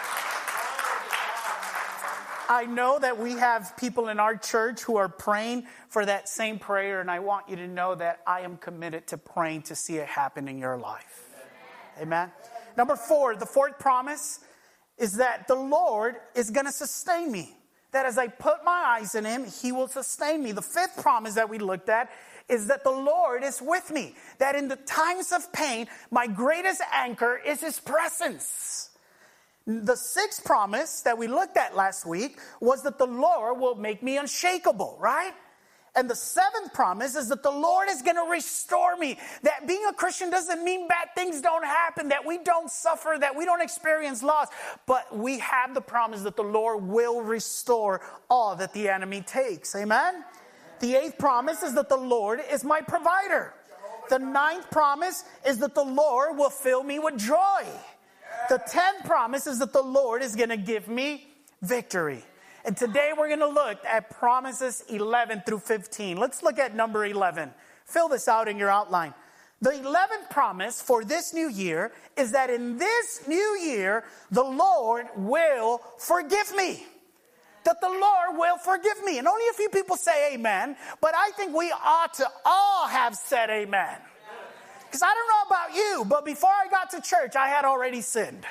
I 2.51 2.65
know 2.65 2.98
that 2.98 3.20
we 3.20 3.34
have 3.34 3.77
people 3.77 4.08
in 4.08 4.20
our 4.20 4.36
church 4.36 4.82
who 4.82 4.98
are 4.98 5.08
praying 5.08 5.68
for 5.89 6.03
that 6.03 6.27
same 6.27 6.58
prayer, 6.58 7.00
and 7.00 7.10
I 7.10 7.20
want 7.20 7.48
you 7.48 7.56
to 7.58 7.68
know 7.68 7.94
that 7.94 8.22
I 8.25 8.41
am 8.41 8.58
committed 8.58 9.06
to 9.08 9.20
praying 9.20 9.63
to 9.63 9.75
see 9.75 9.98
it 9.98 10.08
happen 10.08 10.48
in 10.48 10.58
your 10.58 10.75
life. 10.75 11.29
Amen. 12.01 12.32
Number 12.75 12.96
four, 12.96 13.36
the 13.36 13.46
fourth 13.46 13.77
promise 13.77 14.39
is 14.98 15.18
that 15.18 15.48
the 15.48 15.53
Lord 15.53 16.15
is 16.34 16.50
going 16.50 16.65
to 16.65 16.72
sustain 16.72 17.32
me. 17.32 17.56
That 17.91 18.08
as 18.08 18.18
I 18.18 18.27
put 18.27 18.65
my 18.65 18.98
eyes 18.98 19.13
in 19.13 19.25
Him, 19.25 19.46
He 19.46 19.72
will 19.72 19.88
sustain 19.88 20.44
me. 20.44 20.51
The 20.51 20.63
fifth 20.63 20.98
promise 21.03 21.36
that 21.36 21.50
we 21.50 21.60
looked 21.60 21.89
at 21.89 22.10
is 22.48 22.65
that 22.68 22.84
the 22.84 22.89
Lord 22.89 23.44
is 23.44 23.62
with 23.62 23.91
me. 23.91 24.15
That 24.39 24.56
in 24.56 24.70
the 24.70 24.75
times 24.75 25.32
of 25.32 25.53
pain, 25.53 25.86
my 26.10 26.25
greatest 26.25 26.82
anchor 26.91 27.39
is 27.46 27.62
His 27.62 27.79
presence. 27.79 28.88
The 29.70 29.96
sixth 29.96 30.44
promise 30.44 31.02
that 31.02 31.16
we 31.16 31.28
looked 31.28 31.56
at 31.56 31.76
last 31.76 32.04
week 32.04 32.40
was 32.60 32.82
that 32.82 32.98
the 32.98 33.06
Lord 33.06 33.60
will 33.60 33.76
make 33.76 34.02
me 34.02 34.18
unshakable, 34.18 34.98
right? 35.00 35.34
And 35.96 36.10
the 36.10 36.16
seventh 36.16 36.74
promise 36.74 37.16
is 37.16 37.30
that 37.30 37.44
the 37.44 37.52
Lord 37.52 37.88
is 37.88 38.02
going 38.02 38.16
to 38.16 38.32
restore 38.32 38.98
me. 38.98 39.20
That 39.44 39.68
being 39.68 39.86
a 39.88 39.94
Christian 39.94 40.32
doesn't 40.32 40.64
mean 40.64 40.88
bad 40.88 41.10
things 41.14 41.40
don't 41.40 41.64
happen, 41.64 42.10
that 42.10 42.26
we 42.26 42.40
don't 42.40 42.72
suffer, 42.72 43.16
that 43.20 43.36
we 43.36 43.46
don't 43.46 43.62
experience 43.62 44.24
loss, 44.24 44.48
but 44.88 45.16
we 45.16 45.38
have 45.38 45.76
the 45.76 45.82
promise 45.82 46.24
that 46.24 46.36
the 46.36 46.42
Lord 46.42 46.84
will 46.88 47.22
restore 47.22 48.02
all 48.28 48.56
that 48.56 48.74
the 48.74 48.90
enemy 48.90 49.22
takes. 49.22 49.76
Amen? 49.76 50.24
The 50.80 50.96
eighth 50.96 51.20
promise 51.20 51.62
is 51.62 51.76
that 51.76 51.90
the 51.90 51.98
Lord 51.98 52.42
is 52.52 52.64
my 52.64 52.82
provider. 52.82 53.54
The 54.10 54.18
ninth 54.18 54.72
promise 54.72 55.26
is 55.46 55.60
that 55.60 55.76
the 55.76 55.84
Lord 55.84 56.38
will 56.38 56.50
fill 56.50 56.82
me 56.82 56.98
with 56.98 57.20
joy. 57.20 57.68
The 58.48 58.58
tenth 58.58 59.05
promise 59.05 59.48
is 59.48 59.60
that 59.60 59.74
the 59.74 59.81
Lord 59.81 60.22
is 60.22 60.36
going 60.36 60.50
to 60.50 60.58
give 60.58 60.88
me 60.88 61.27
victory. 61.62 62.24
And 62.65 62.75
today 62.75 63.12
we're 63.17 63.27
going 63.27 63.39
to 63.39 63.48
look 63.48 63.84
at 63.86 64.10
promises 64.10 64.84
11 64.89 65.43
through 65.46 65.60
15. 65.60 66.17
Let's 66.17 66.43
look 66.43 66.60
at 66.60 66.75
number 66.75 67.05
11. 67.05 67.51
Fill 67.86 68.10
this 68.10 68.27
out 68.27 68.48
in 68.48 68.58
your 68.58 68.69
outline. 68.69 69.13
The 69.62 69.72
11th 69.72 70.29
promise 70.29 70.81
for 70.81 71.03
this 71.03 71.34
new 71.34 71.50
year 71.50 71.91
is 72.17 72.31
that 72.31 72.50
in 72.50 72.77
this 72.77 73.27
new 73.27 73.60
year, 73.62 74.05
the 74.31 74.43
Lord 74.43 75.08
will 75.15 75.81
forgive 75.98 76.55
me. 76.55 76.86
That 77.65 77.81
the 77.81 77.89
Lord 77.89 78.38
will 78.38 78.58
forgive 78.58 79.03
me. 79.03 79.17
And 79.17 79.27
only 79.27 79.43
a 79.50 79.53
few 79.53 79.69
people 79.69 79.98
say 79.98 80.34
amen, 80.34 80.77
but 81.01 81.13
I 81.13 81.31
think 81.31 81.55
we 81.55 81.72
ought 81.72 82.13
to 82.15 82.27
all 82.46 82.88
have 82.88 83.15
said 83.15 83.50
amen. 83.50 83.98
Because 84.89 85.03
I 85.03 85.13
don't 85.13 85.27
know 85.27 85.55
about 85.55 85.75
you, 85.75 86.05
but 86.05 86.25
before 86.25 86.50
I 86.50 86.67
got 86.67 86.89
to 86.91 87.01
church, 87.01 87.36
I 87.36 87.48
had 87.48 87.63
already 87.63 88.01
sinned. 88.01 88.43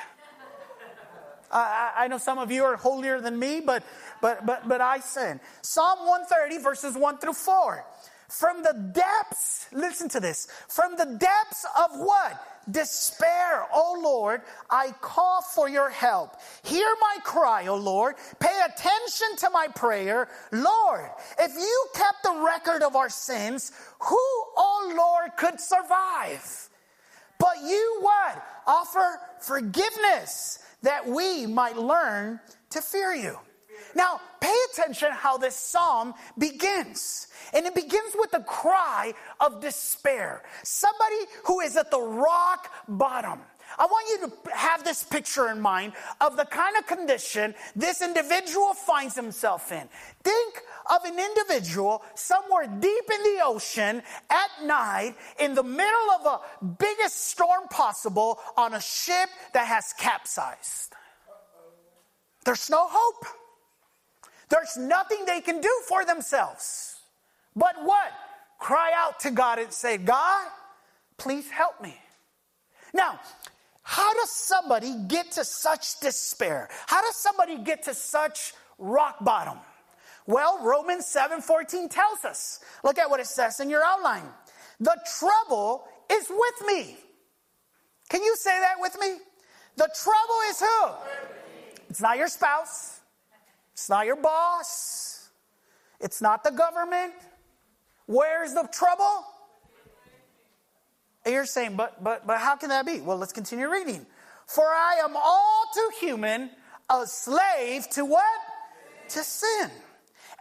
I, 1.50 1.92
I 1.96 2.08
know 2.08 2.18
some 2.18 2.38
of 2.38 2.52
you 2.52 2.62
are 2.62 2.76
holier 2.76 3.20
than 3.20 3.38
me, 3.38 3.60
but, 3.60 3.82
but, 4.22 4.46
but, 4.46 4.68
but 4.68 4.80
I 4.80 5.00
sin. 5.00 5.40
Psalm 5.62 6.06
130, 6.06 6.62
verses 6.62 6.94
1 6.94 7.18
through 7.18 7.32
4. 7.32 7.84
From 8.28 8.62
the 8.62 8.92
depths, 8.92 9.66
listen 9.72 10.08
to 10.10 10.20
this, 10.20 10.46
from 10.68 10.96
the 10.96 11.16
depths 11.18 11.66
of 11.76 11.98
what? 11.98 12.40
Despair, 12.70 13.66
O 13.72 13.98
Lord, 14.02 14.42
I 14.70 14.92
call 15.00 15.42
for 15.42 15.68
your 15.68 15.90
help. 15.90 16.36
Hear 16.62 16.88
my 17.00 17.16
cry, 17.22 17.66
O 17.66 17.76
Lord. 17.76 18.16
Pay 18.40 18.60
attention 18.66 19.36
to 19.38 19.50
my 19.50 19.68
prayer. 19.68 20.28
Lord, 20.52 21.10
if 21.38 21.54
you 21.54 21.86
kept 21.94 22.22
the 22.22 22.42
record 22.44 22.82
of 22.82 22.96
our 22.96 23.08
sins, 23.08 23.72
who, 24.00 24.16
O 24.16 24.94
Lord, 24.96 25.30
could 25.36 25.60
survive? 25.60 26.68
But 27.38 27.62
you 27.62 27.98
what? 28.00 28.44
Offer 28.66 29.20
forgiveness 29.40 30.58
that 30.82 31.06
we 31.06 31.46
might 31.46 31.76
learn 31.76 32.40
to 32.70 32.80
fear 32.80 33.14
you. 33.14 33.38
Now, 33.94 34.20
pay 34.40 34.54
attention 34.72 35.10
how 35.12 35.38
this 35.38 35.56
psalm 35.56 36.14
begins. 36.36 37.28
And 37.52 37.66
it 37.66 37.74
begins 37.74 38.14
with 38.14 38.34
a 38.34 38.42
cry 38.42 39.14
of 39.40 39.60
despair. 39.60 40.42
Somebody 40.62 41.16
who 41.44 41.60
is 41.60 41.76
at 41.76 41.90
the 41.90 42.00
rock 42.00 42.70
bottom. 42.88 43.40
I 43.78 43.84
want 43.84 44.08
you 44.08 44.28
to 44.28 44.56
have 44.56 44.82
this 44.84 45.04
picture 45.04 45.50
in 45.50 45.60
mind 45.60 45.92
of 46.20 46.36
the 46.36 46.46
kind 46.46 46.76
of 46.78 46.86
condition 46.86 47.54
this 47.76 48.00
individual 48.00 48.72
finds 48.72 49.14
himself 49.14 49.72
in. 49.72 49.88
Think 50.22 50.62
of 50.90 51.04
an 51.04 51.18
individual 51.18 52.02
somewhere 52.14 52.66
deep 52.66 53.04
in 53.12 53.22
the 53.24 53.40
ocean 53.44 54.02
at 54.30 54.64
night 54.64 55.16
in 55.38 55.54
the 55.54 55.62
middle 55.62 56.10
of 56.18 56.26
a 56.26 56.66
biggest 56.78 57.28
storm 57.28 57.68
possible 57.68 58.38
on 58.56 58.74
a 58.74 58.80
ship 58.80 59.28
that 59.52 59.66
has 59.66 59.92
capsized. 59.98 60.94
There's 62.44 62.70
no 62.70 62.86
hope. 62.88 63.26
There's 64.48 64.76
nothing 64.76 65.24
they 65.26 65.40
can 65.40 65.60
do 65.60 65.82
for 65.88 66.04
themselves. 66.04 66.96
But 67.54 67.76
what? 67.82 68.12
Cry 68.58 68.92
out 68.96 69.20
to 69.20 69.30
God 69.30 69.58
and 69.58 69.72
say, 69.72 69.98
God, 69.98 70.46
please 71.16 71.48
help 71.50 71.80
me. 71.82 71.96
Now, 72.94 73.20
how 73.82 74.12
does 74.14 74.30
somebody 74.30 74.94
get 75.06 75.32
to 75.32 75.44
such 75.44 76.00
despair? 76.00 76.68
How 76.86 77.00
does 77.02 77.16
somebody 77.16 77.58
get 77.58 77.84
to 77.84 77.94
such 77.94 78.52
rock 78.78 79.24
bottom? 79.24 79.58
Well, 80.26 80.62
Romans 80.62 81.06
7:14 81.06 81.88
tells 81.88 82.24
us. 82.24 82.60
Look 82.84 82.98
at 82.98 83.08
what 83.08 83.18
it 83.18 83.26
says 83.26 83.60
in 83.60 83.70
your 83.70 83.82
outline. 83.82 84.30
The 84.78 84.96
trouble 85.18 85.88
is 86.10 86.28
with 86.28 86.66
me. 86.66 86.98
Can 88.10 88.22
you 88.22 88.36
say 88.36 88.58
that 88.60 88.74
with 88.78 88.98
me? 89.00 89.16
The 89.76 89.88
trouble 90.02 90.40
is 90.50 90.60
who? 90.60 90.88
It's 91.88 92.00
not 92.00 92.18
your 92.18 92.28
spouse. 92.28 92.97
It's 93.78 93.88
not 93.88 94.06
your 94.06 94.16
boss. 94.16 95.30
It's 96.00 96.20
not 96.20 96.42
the 96.42 96.50
government. 96.50 97.12
Where's 98.06 98.52
the 98.52 98.68
trouble? 98.72 99.24
And 101.24 101.32
you're 101.32 101.46
saying, 101.46 101.76
but 101.76 102.02
but 102.02 102.26
but 102.26 102.38
how 102.38 102.56
can 102.56 102.70
that 102.70 102.84
be? 102.84 103.00
Well, 103.00 103.18
let's 103.18 103.32
continue 103.32 103.70
reading. 103.70 104.04
For 104.48 104.64
I 104.64 105.00
am 105.04 105.16
all 105.16 105.62
too 105.72 105.90
human, 106.00 106.50
a 106.90 107.06
slave 107.06 107.88
to 107.90 108.04
what? 108.04 108.24
To 109.10 109.22
sin. 109.22 109.70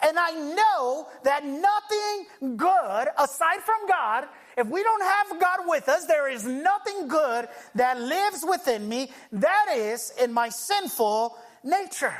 And 0.01 0.17
I 0.17 0.31
know 0.31 1.07
that 1.23 1.45
nothing 1.45 2.57
good 2.57 3.07
aside 3.19 3.59
from 3.61 3.87
God, 3.87 4.25
if 4.57 4.65
we 4.65 4.81
don't 4.81 5.03
have 5.03 5.39
God 5.39 5.59
with 5.67 5.87
us, 5.89 6.05
there 6.05 6.27
is 6.27 6.43
nothing 6.43 7.07
good 7.07 7.47
that 7.75 8.01
lives 8.01 8.43
within 8.49 8.89
me, 8.89 9.11
that 9.31 9.67
is 9.75 10.11
in 10.19 10.33
my 10.33 10.49
sinful 10.49 11.37
nature. 11.63 12.15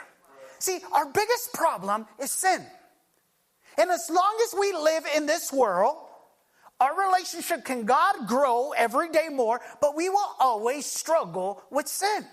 See, 0.59 0.79
our 0.93 1.05
biggest 1.05 1.53
problem 1.53 2.05
is 2.19 2.31
sin. 2.31 2.65
And 3.77 3.91
as 3.91 4.09
long 4.09 4.37
as 4.43 4.55
we 4.59 4.73
live 4.73 5.05
in 5.15 5.25
this 5.25 5.53
world, 5.53 5.97
our 6.79 7.07
relationship 7.07 7.65
can 7.65 7.85
God 7.85 8.27
grow 8.27 8.71
every 8.75 9.09
day 9.09 9.29
more, 9.31 9.61
but 9.81 9.95
we 9.95 10.09
will 10.09 10.35
always 10.39 10.85
struggle 10.85 11.63
with 11.71 11.87
sin. 11.87 12.25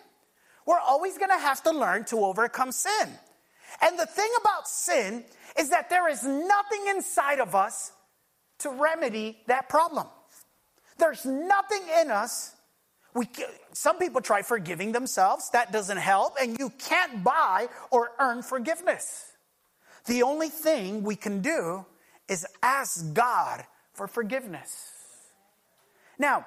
We're 0.66 0.78
always 0.78 1.19
going 1.19 1.31
to 1.31 1.38
have 1.38 1.62
to 1.64 1.73
learn 1.73 2.04
to 2.07 2.25
overcome 2.25 2.73
sin. 2.73 3.09
And 3.83 3.99
the 3.99 4.07
thing 4.07 4.31
about 4.40 4.69
sin 4.69 5.25
is 5.59 5.71
that 5.71 5.90
there 5.90 6.09
is 6.09 6.23
nothing 6.25 6.87
inside 6.88 7.40
of 7.40 7.54
us 7.54 7.93
to 8.61 8.71
remedy 8.71 9.38
that 9.47 9.69
problem. 9.69 10.07
There's 10.99 11.25
nothing 11.25 11.83
in 12.00 12.11
us. 12.11 12.53
We, 13.14 13.28
some 13.73 13.99
people 13.99 14.21
try 14.21 14.42
forgiving 14.42 14.92
themselves. 14.92 15.50
That 15.50 15.73
doesn't 15.73 15.99
help. 15.99 16.35
And 16.40 16.59
you 16.59 16.71
can't 16.71 17.23
buy 17.23 17.68
or 17.90 18.11
earn 18.18 18.42
forgiveness. 18.42 19.33
The 20.06 20.23
only 20.23 20.49
thing 20.49 21.02
we 21.04 21.16
can 21.16 21.40
do 21.40 21.87
is 22.28 22.47
ask 22.62 23.14
God 23.14 23.64
for 23.94 24.09
forgiveness. 24.09 24.90
Now, 26.18 26.44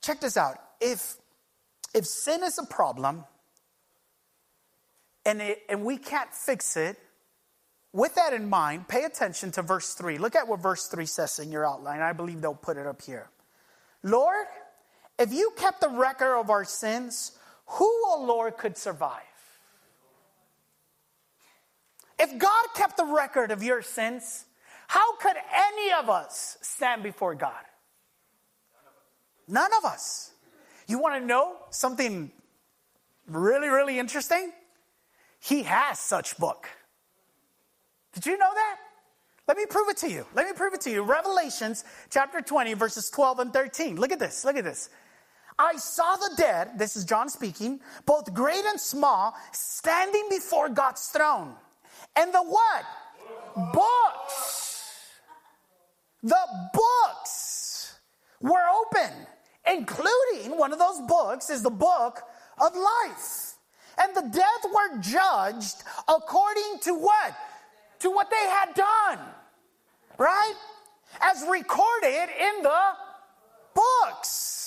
check 0.00 0.20
this 0.20 0.36
out. 0.36 0.56
If, 0.80 1.16
if 1.94 2.06
sin 2.06 2.42
is 2.44 2.58
a 2.58 2.64
problem 2.64 3.24
and, 5.24 5.42
it, 5.42 5.62
and 5.68 5.84
we 5.84 5.96
can't 5.96 6.32
fix 6.32 6.76
it, 6.76 6.96
with 7.92 8.14
that 8.16 8.34
in 8.34 8.48
mind, 8.48 8.88
pay 8.88 9.04
attention 9.04 9.50
to 9.52 9.62
verse 9.62 9.94
3. 9.94 10.18
Look 10.18 10.36
at 10.36 10.46
what 10.46 10.60
verse 10.60 10.86
3 10.86 11.06
says 11.06 11.38
in 11.38 11.50
your 11.50 11.66
outline. 11.66 12.02
I 12.02 12.12
believe 12.12 12.42
they'll 12.42 12.54
put 12.54 12.76
it 12.76 12.86
up 12.86 13.00
here. 13.00 13.30
Lord, 14.02 14.46
if 15.18 15.32
you 15.32 15.52
kept 15.56 15.80
the 15.80 15.88
record 15.88 16.38
of 16.38 16.50
our 16.50 16.64
sins, 16.64 17.32
who, 17.66 17.84
O 17.84 18.24
Lord, 18.26 18.56
could 18.56 18.76
survive? 18.76 19.22
If 22.18 22.38
God 22.38 22.66
kept 22.74 22.96
the 22.96 23.04
record 23.04 23.50
of 23.50 23.62
your 23.62 23.82
sins, 23.82 24.44
how 24.88 25.16
could 25.16 25.36
any 25.54 25.92
of 25.92 26.08
us 26.08 26.58
stand 26.62 27.02
before 27.02 27.34
God? 27.34 27.52
None 29.48 29.70
of 29.78 29.84
us. 29.84 30.32
You 30.86 30.98
want 30.98 31.20
to 31.20 31.26
know 31.26 31.56
something 31.70 32.30
really, 33.26 33.68
really 33.68 33.98
interesting? 33.98 34.52
He 35.40 35.62
has 35.64 35.98
such 35.98 36.36
book. 36.38 36.68
Did 38.14 38.26
you 38.26 38.38
know 38.38 38.50
that? 38.52 38.76
Let 39.48 39.56
me 39.56 39.66
prove 39.66 39.88
it 39.88 39.96
to 39.98 40.10
you. 40.10 40.26
Let 40.34 40.46
me 40.46 40.52
prove 40.54 40.74
it 40.74 40.80
to 40.82 40.90
you. 40.90 41.02
Revelations 41.02 41.84
chapter 42.10 42.40
20, 42.40 42.74
verses 42.74 43.10
12 43.10 43.38
and 43.40 43.52
13. 43.52 43.96
Look 43.96 44.10
at 44.10 44.18
this. 44.18 44.44
Look 44.44 44.56
at 44.56 44.64
this. 44.64 44.90
I 45.58 45.76
saw 45.76 46.16
the 46.16 46.34
dead, 46.36 46.78
this 46.78 46.96
is 46.96 47.04
John 47.04 47.28
speaking, 47.28 47.80
both 48.04 48.34
great 48.34 48.64
and 48.64 48.78
small, 48.78 49.34
standing 49.52 50.26
before 50.28 50.68
God's 50.68 51.06
throne. 51.08 51.54
And 52.14 52.32
the 52.32 52.42
what? 52.42 52.84
Books. 53.72 55.12
The 56.22 56.46
books 56.74 57.98
were 58.40 58.64
open, 58.82 59.12
including 59.66 60.58
one 60.58 60.72
of 60.72 60.78
those 60.78 61.00
books 61.08 61.48
is 61.48 61.62
the 61.62 61.70
book 61.70 62.20
of 62.60 62.74
life. 62.74 63.54
And 63.98 64.14
the 64.14 64.28
dead 64.28 64.70
were 64.74 65.00
judged 65.00 65.82
according 66.06 66.80
to 66.82 66.94
what? 66.94 67.34
To 68.00 68.10
what 68.10 68.30
they 68.30 68.36
had 68.36 68.74
done. 68.74 69.20
Right? 70.18 70.54
As 71.20 71.44
recorded 71.48 72.28
in 72.38 72.62
the 72.62 72.80
books. 73.74 74.65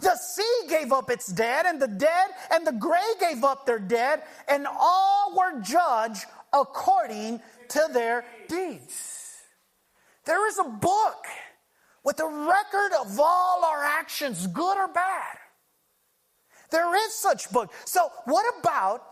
The 0.00 0.16
sea 0.16 0.60
gave 0.68 0.92
up 0.92 1.10
its 1.10 1.26
dead, 1.26 1.66
and 1.66 1.82
the 1.82 1.88
dead 1.88 2.30
and 2.50 2.66
the 2.66 2.72
grave 2.72 3.18
gave 3.18 3.42
up 3.42 3.66
their 3.66 3.80
dead, 3.80 4.22
and 4.48 4.66
all 4.66 5.34
were 5.36 5.60
judged 5.60 6.24
according 6.52 7.40
to 7.70 7.88
their 7.92 8.24
deeds. 8.48 9.36
There 10.24 10.46
is 10.48 10.58
a 10.58 10.64
book 10.64 11.26
with 12.04 12.20
a 12.20 12.26
record 12.26 12.92
of 13.00 13.18
all 13.18 13.64
our 13.64 13.82
actions, 13.82 14.46
good 14.46 14.76
or 14.76 14.88
bad. 14.88 15.36
There 16.70 16.94
is 16.94 17.14
such 17.14 17.50
book. 17.50 17.72
So 17.84 18.10
what 18.24 18.44
about 18.60 19.02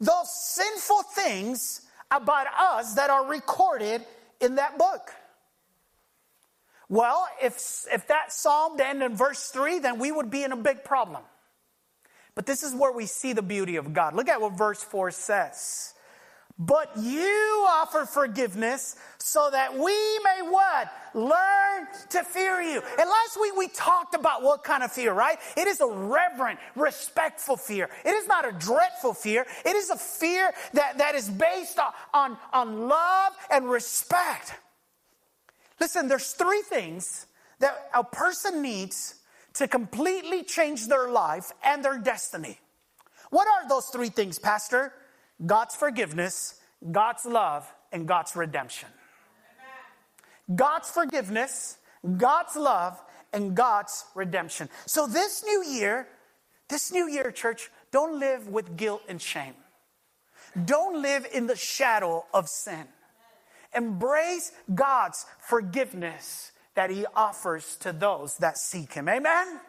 those 0.00 0.30
sinful 0.30 1.02
things 1.14 1.82
about 2.10 2.46
us 2.58 2.94
that 2.94 3.10
are 3.10 3.26
recorded 3.26 4.04
in 4.40 4.56
that 4.56 4.78
book? 4.78 5.10
Well, 6.88 7.26
if, 7.42 7.86
if 7.92 8.06
that 8.08 8.32
psalm 8.32 8.80
ended 8.80 9.10
in 9.10 9.16
verse 9.16 9.50
3, 9.50 9.80
then 9.80 9.98
we 9.98 10.12
would 10.12 10.30
be 10.30 10.44
in 10.44 10.52
a 10.52 10.56
big 10.56 10.84
problem. 10.84 11.22
But 12.34 12.46
this 12.46 12.62
is 12.62 12.74
where 12.74 12.92
we 12.92 13.06
see 13.06 13.32
the 13.32 13.42
beauty 13.42 13.76
of 13.76 13.92
God. 13.92 14.14
Look 14.14 14.28
at 14.28 14.40
what 14.40 14.56
verse 14.56 14.82
4 14.82 15.10
says. 15.10 15.94
But 16.58 16.96
you 16.96 17.66
offer 17.68 18.06
forgiveness 18.06 18.96
so 19.18 19.50
that 19.50 19.74
we 19.74 19.92
may 20.20 20.40
what? 20.42 20.90
Learn 21.12 21.86
to 22.10 22.22
fear 22.22 22.62
you. 22.62 22.82
And 22.98 23.10
last 23.10 23.38
week 23.40 23.54
we 23.56 23.68
talked 23.68 24.14
about 24.14 24.42
what 24.42 24.64
kind 24.64 24.82
of 24.82 24.90
fear, 24.90 25.12
right? 25.12 25.38
It 25.54 25.66
is 25.66 25.80
a 25.80 25.86
reverent, 25.86 26.58
respectful 26.74 27.58
fear. 27.58 27.90
It 28.06 28.14
is 28.14 28.26
not 28.26 28.48
a 28.48 28.52
dreadful 28.52 29.12
fear. 29.12 29.46
It 29.66 29.76
is 29.76 29.90
a 29.90 29.96
fear 29.96 30.50
that, 30.72 30.98
that 30.98 31.14
is 31.14 31.28
based 31.28 31.78
on, 31.78 31.92
on, 32.14 32.38
on 32.54 32.88
love 32.88 33.32
and 33.50 33.68
respect. 33.68 34.54
Listen, 35.80 36.08
there's 36.08 36.32
three 36.32 36.62
things 36.62 37.26
that 37.58 37.90
a 37.94 38.04
person 38.04 38.62
needs 38.62 39.16
to 39.54 39.68
completely 39.68 40.42
change 40.42 40.88
their 40.88 41.08
life 41.08 41.52
and 41.64 41.84
their 41.84 41.98
destiny. 41.98 42.58
What 43.30 43.48
are 43.48 43.68
those 43.68 43.86
three 43.86 44.08
things, 44.08 44.38
Pastor? 44.38 44.92
God's 45.44 45.74
forgiveness, 45.74 46.60
God's 46.90 47.24
love, 47.26 47.70
and 47.92 48.06
God's 48.06 48.36
redemption. 48.36 48.88
God's 50.54 50.90
forgiveness, 50.90 51.78
God's 52.16 52.56
love, 52.56 53.02
and 53.32 53.54
God's 53.54 54.04
redemption. 54.14 54.68
So 54.86 55.06
this 55.06 55.44
new 55.44 55.64
year, 55.64 56.06
this 56.68 56.92
new 56.92 57.08
year, 57.08 57.30
church, 57.30 57.70
don't 57.90 58.18
live 58.20 58.48
with 58.48 58.76
guilt 58.76 59.02
and 59.08 59.20
shame. 59.20 59.54
Don't 60.64 61.02
live 61.02 61.26
in 61.32 61.46
the 61.46 61.56
shadow 61.56 62.24
of 62.32 62.48
sin. 62.48 62.86
Embrace 63.74 64.52
God's 64.74 65.26
forgiveness 65.40 66.52
that 66.74 66.90
He 66.90 67.06
offers 67.14 67.76
to 67.78 67.92
those 67.92 68.36
that 68.38 68.58
seek 68.58 68.92
Him. 68.92 69.08
Amen? 69.08 69.60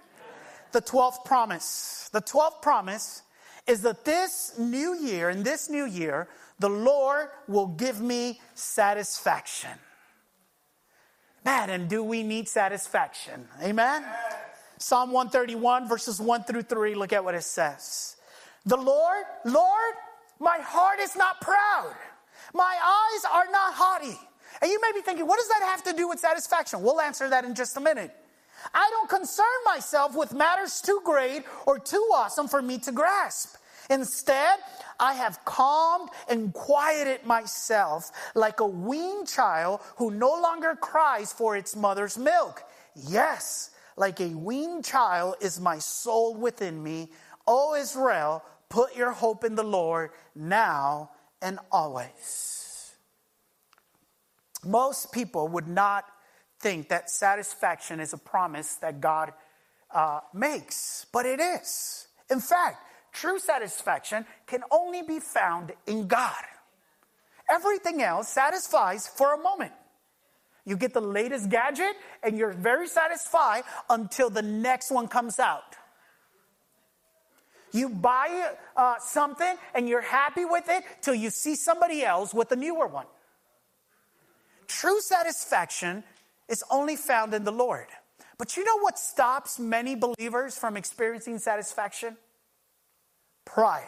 The 0.71 0.81
12th 0.81 1.25
promise. 1.25 2.09
The 2.11 2.21
12th 2.21 2.61
promise 2.61 3.23
is 3.65 3.81
that 3.81 4.05
this 4.05 4.53
new 4.57 4.95
year, 4.95 5.29
in 5.29 5.43
this 5.43 5.69
new 5.69 5.85
year, 5.85 6.27
the 6.59 6.69
Lord 6.69 7.27
will 7.47 7.67
give 7.67 8.01
me 8.01 8.39
satisfaction. 8.55 9.71
Man, 11.45 11.69
and 11.69 11.87
do 11.87 12.03
we 12.03 12.23
need 12.23 12.49
satisfaction? 12.49 13.47
Amen? 13.63 14.03
Psalm 14.79 15.11
131, 15.11 15.87
verses 15.87 16.19
1 16.19 16.43
through 16.43 16.63
3, 16.63 16.95
look 16.95 17.13
at 17.13 17.23
what 17.23 17.35
it 17.35 17.43
says. 17.43 18.17
The 18.65 18.77
Lord, 18.77 19.23
Lord, 19.45 19.93
my 20.39 20.57
heart 20.59 20.99
is 20.99 21.15
not 21.15 21.39
proud, 21.41 21.95
my 22.57 22.75
eyes 22.83 23.23
are 23.33 23.51
not 23.51 23.73
haughty. 23.73 24.19
And 24.61 24.71
you 24.71 24.81
may 24.81 24.91
be 24.93 25.01
thinking, 25.01 25.27
what 25.27 25.37
does 25.37 25.47
that 25.49 25.61
have 25.61 25.83
to 25.83 25.93
do 25.93 26.09
with 26.09 26.19
satisfaction? 26.19 26.81
We'll 26.81 26.99
answer 26.99 27.29
that 27.29 27.45
in 27.45 27.55
just 27.55 27.77
a 27.77 27.79
minute. 27.79 28.11
I 28.73 28.89
don't 28.91 29.09
concern 29.09 29.45
myself 29.65 30.15
with 30.15 30.33
matters 30.33 30.81
too 30.81 30.99
great 31.05 31.43
or 31.65 31.77
too 31.79 32.09
awesome 32.13 32.47
for 32.47 32.61
me 32.61 32.79
to 32.79 32.91
grasp. 32.91 33.55
Instead, 33.89 34.57
I 34.99 35.13
have 35.13 35.45
calmed 35.45 36.09
and 36.27 36.51
quieted 36.53 37.25
myself 37.25 38.11
like 38.35 38.59
a 38.59 38.65
weaned 38.65 39.27
child 39.27 39.81
who 39.97 40.11
no 40.11 40.33
longer 40.33 40.75
cries 40.75 41.31
for 41.31 41.55
its 41.55 41.75
mother's 41.75 42.17
milk. 42.17 42.63
Yes, 42.95 43.71
like 43.95 44.19
a 44.19 44.29
weaned 44.29 44.83
child 44.83 45.35
is 45.39 45.59
my 45.59 45.77
soul 45.77 46.35
within 46.35 46.81
me. 46.81 47.11
O 47.47 47.75
Israel, 47.75 48.43
put 48.69 48.95
your 48.95 49.11
hope 49.11 49.45
in 49.45 49.55
the 49.55 49.63
Lord 49.63 50.09
now 50.35 51.11
and 51.41 51.59
always. 51.71 52.93
Most 54.65 55.11
people 55.11 55.47
would 55.49 55.67
not 55.67 56.05
think 56.59 56.89
that 56.89 57.09
satisfaction 57.09 57.99
is 57.99 58.13
a 58.13 58.17
promise 58.17 58.75
that 58.75 58.99
God 58.99 59.31
uh, 59.93 60.19
makes, 60.33 61.05
but 61.13 61.25
it 61.25 61.39
is. 61.39 62.07
In 62.29 62.39
fact, 62.39 62.77
true 63.13 63.39
satisfaction 63.39 64.25
can 64.45 64.63
only 64.71 65.03
be 65.03 65.19
found 65.19 65.71
in 65.85 66.07
God. 66.07 66.43
Everything 67.49 68.01
else 68.01 68.27
satisfies 68.27 69.07
for 69.07 69.33
a 69.33 69.37
moment. 69.37 69.71
You 70.65 70.75
get 70.75 70.93
the 70.93 71.01
latest 71.01 71.49
gadget 71.49 71.95
and 72.21 72.37
you're 72.37 72.51
very 72.51 72.87
satisfied 72.87 73.63
until 73.89 74.29
the 74.29 74.41
next 74.41 74.91
one 74.91 75.07
comes 75.07 75.39
out. 75.39 75.76
You 77.77 77.89
buy 77.89 78.53
uh, 78.75 78.95
something 78.99 79.55
and 79.75 79.87
you're 79.87 80.01
happy 80.01 80.45
with 80.45 80.67
it 80.67 80.83
till 81.01 81.13
you 81.13 81.29
see 81.29 81.55
somebody 81.55 82.03
else 82.03 82.33
with 82.33 82.51
a 82.51 82.55
newer 82.55 82.87
one. 82.87 83.05
True 84.67 84.99
satisfaction 84.99 86.03
is 86.49 86.63
only 86.71 86.95
found 86.95 87.35
in 87.35 87.43
the 87.43 87.51
Lord. 87.51 87.85
But 88.39 88.57
you 88.57 88.63
know 88.63 88.79
what 88.79 88.97
stops 88.97 89.59
many 89.59 89.95
believers 89.95 90.57
from 90.57 90.75
experiencing 90.75 91.37
satisfaction? 91.37 92.17
Pride. 93.45 93.83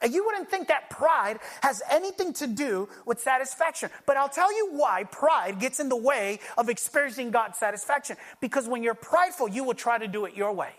And 0.00 0.14
you 0.14 0.24
wouldn't 0.24 0.48
think 0.48 0.68
that 0.68 0.90
pride 0.90 1.40
has 1.62 1.82
anything 1.90 2.32
to 2.34 2.46
do 2.46 2.88
with 3.04 3.18
satisfaction. 3.18 3.90
But 4.06 4.16
I'll 4.16 4.28
tell 4.28 4.56
you 4.56 4.70
why 4.72 5.04
pride 5.10 5.58
gets 5.58 5.80
in 5.80 5.88
the 5.88 5.96
way 5.96 6.38
of 6.56 6.68
experiencing 6.68 7.32
God's 7.32 7.58
satisfaction. 7.58 8.16
Because 8.40 8.68
when 8.68 8.84
you're 8.84 8.94
prideful, 8.94 9.48
you 9.48 9.64
will 9.64 9.74
try 9.74 9.98
to 9.98 10.06
do 10.06 10.24
it 10.24 10.36
your 10.36 10.52
way. 10.52 10.70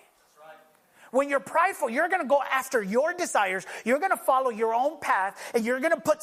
When 1.11 1.29
you're 1.29 1.39
prideful, 1.39 1.89
you're 1.89 2.09
going 2.09 2.21
to 2.21 2.27
go 2.27 2.41
after 2.51 2.81
your 2.81 3.13
desires. 3.13 3.65
You're 3.85 3.99
going 3.99 4.11
to 4.11 4.17
follow 4.17 4.49
your 4.49 4.73
own 4.73 4.99
path 4.99 5.39
and 5.53 5.65
you're 5.65 5.79
going 5.79 5.93
to 5.93 6.01
put 6.01 6.19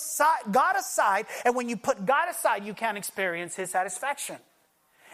God 0.50 0.76
aside. 0.76 1.26
And 1.44 1.54
when 1.54 1.68
you 1.68 1.76
put 1.76 2.04
God 2.06 2.28
aside, 2.30 2.64
you 2.64 2.74
can't 2.74 2.96
experience 2.96 3.56
His 3.56 3.70
satisfaction. 3.70 4.36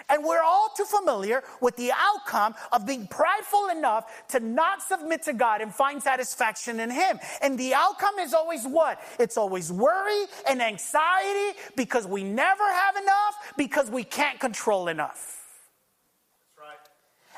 And 0.08 0.24
we're 0.24 0.42
all 0.42 0.68
too 0.76 0.84
familiar 0.84 1.44
with 1.60 1.76
the 1.76 1.92
outcome 1.92 2.54
of 2.72 2.86
being 2.86 3.06
prideful 3.06 3.68
enough 3.68 4.26
to 4.28 4.40
not 4.40 4.82
submit 4.82 5.22
to 5.24 5.32
God 5.32 5.60
and 5.60 5.72
find 5.72 6.02
satisfaction 6.02 6.80
in 6.80 6.90
Him. 6.90 7.20
And 7.40 7.58
the 7.58 7.74
outcome 7.74 8.18
is 8.18 8.34
always 8.34 8.64
what? 8.64 9.00
It's 9.18 9.36
always 9.36 9.70
worry 9.70 10.24
and 10.48 10.60
anxiety 10.60 11.58
because 11.76 12.06
we 12.06 12.24
never 12.24 12.64
have 12.64 12.96
enough, 12.96 13.54
because 13.56 13.90
we 13.90 14.04
can't 14.04 14.40
control 14.40 14.88
enough. 14.88 15.41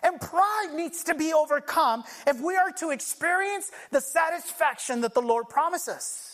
And 0.05 0.21
pride 0.21 0.75
needs 0.75 1.03
to 1.05 1.15
be 1.15 1.33
overcome 1.33 2.05
if 2.27 2.41
we 2.41 2.57
are 2.57 2.71
to 2.73 2.91
experience 2.91 3.71
the 3.91 4.01
satisfaction 4.01 5.01
that 5.01 5.15
the 5.15 5.23
Lord 5.23 5.49
promises. 5.49 6.31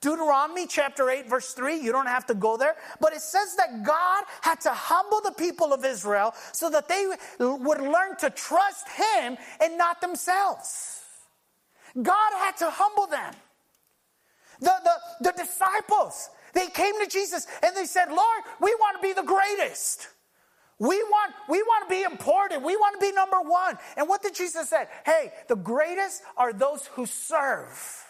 Deuteronomy 0.00 0.66
chapter 0.66 1.10
8, 1.10 1.28
verse 1.28 1.52
3, 1.52 1.76
you 1.76 1.92
don't 1.92 2.06
have 2.06 2.26
to 2.26 2.34
go 2.34 2.56
there, 2.56 2.74
but 3.00 3.12
it 3.12 3.20
says 3.20 3.54
that 3.56 3.84
God 3.84 4.24
had 4.40 4.60
to 4.62 4.70
humble 4.70 5.20
the 5.20 5.32
people 5.32 5.74
of 5.74 5.84
Israel 5.84 6.34
so 6.52 6.70
that 6.70 6.88
they 6.88 7.06
would 7.38 7.80
learn 7.80 8.16
to 8.20 8.30
trust 8.30 8.88
Him 8.88 9.36
and 9.60 9.76
not 9.76 10.00
themselves. 10.00 11.02
God 12.00 12.32
had 12.38 12.56
to 12.58 12.70
humble 12.70 13.06
them. 13.06 13.34
The, 14.60 14.72
the, 14.84 15.30
the 15.30 15.32
disciples, 15.32 16.30
they 16.54 16.68
came 16.68 16.98
to 17.00 17.06
Jesus 17.06 17.46
and 17.62 17.76
they 17.76 17.84
said, 17.84 18.08
Lord, 18.08 18.42
we 18.60 18.74
want 18.80 18.96
to 18.96 19.06
be 19.06 19.12
the 19.12 19.22
greatest. 19.22 20.08
We 20.80 20.96
want, 21.02 21.34
we 21.46 21.62
want 21.62 21.88
to 21.88 21.94
be 21.94 22.02
important. 22.02 22.64
We 22.64 22.74
want 22.74 22.98
to 22.98 23.06
be 23.06 23.12
number 23.12 23.36
one. 23.38 23.76
And 23.98 24.08
what 24.08 24.22
did 24.22 24.34
Jesus 24.34 24.70
say? 24.70 24.86
Hey, 25.04 25.30
the 25.46 25.54
greatest 25.54 26.22
are 26.38 26.54
those 26.54 26.86
who 26.86 27.04
serve. 27.04 28.02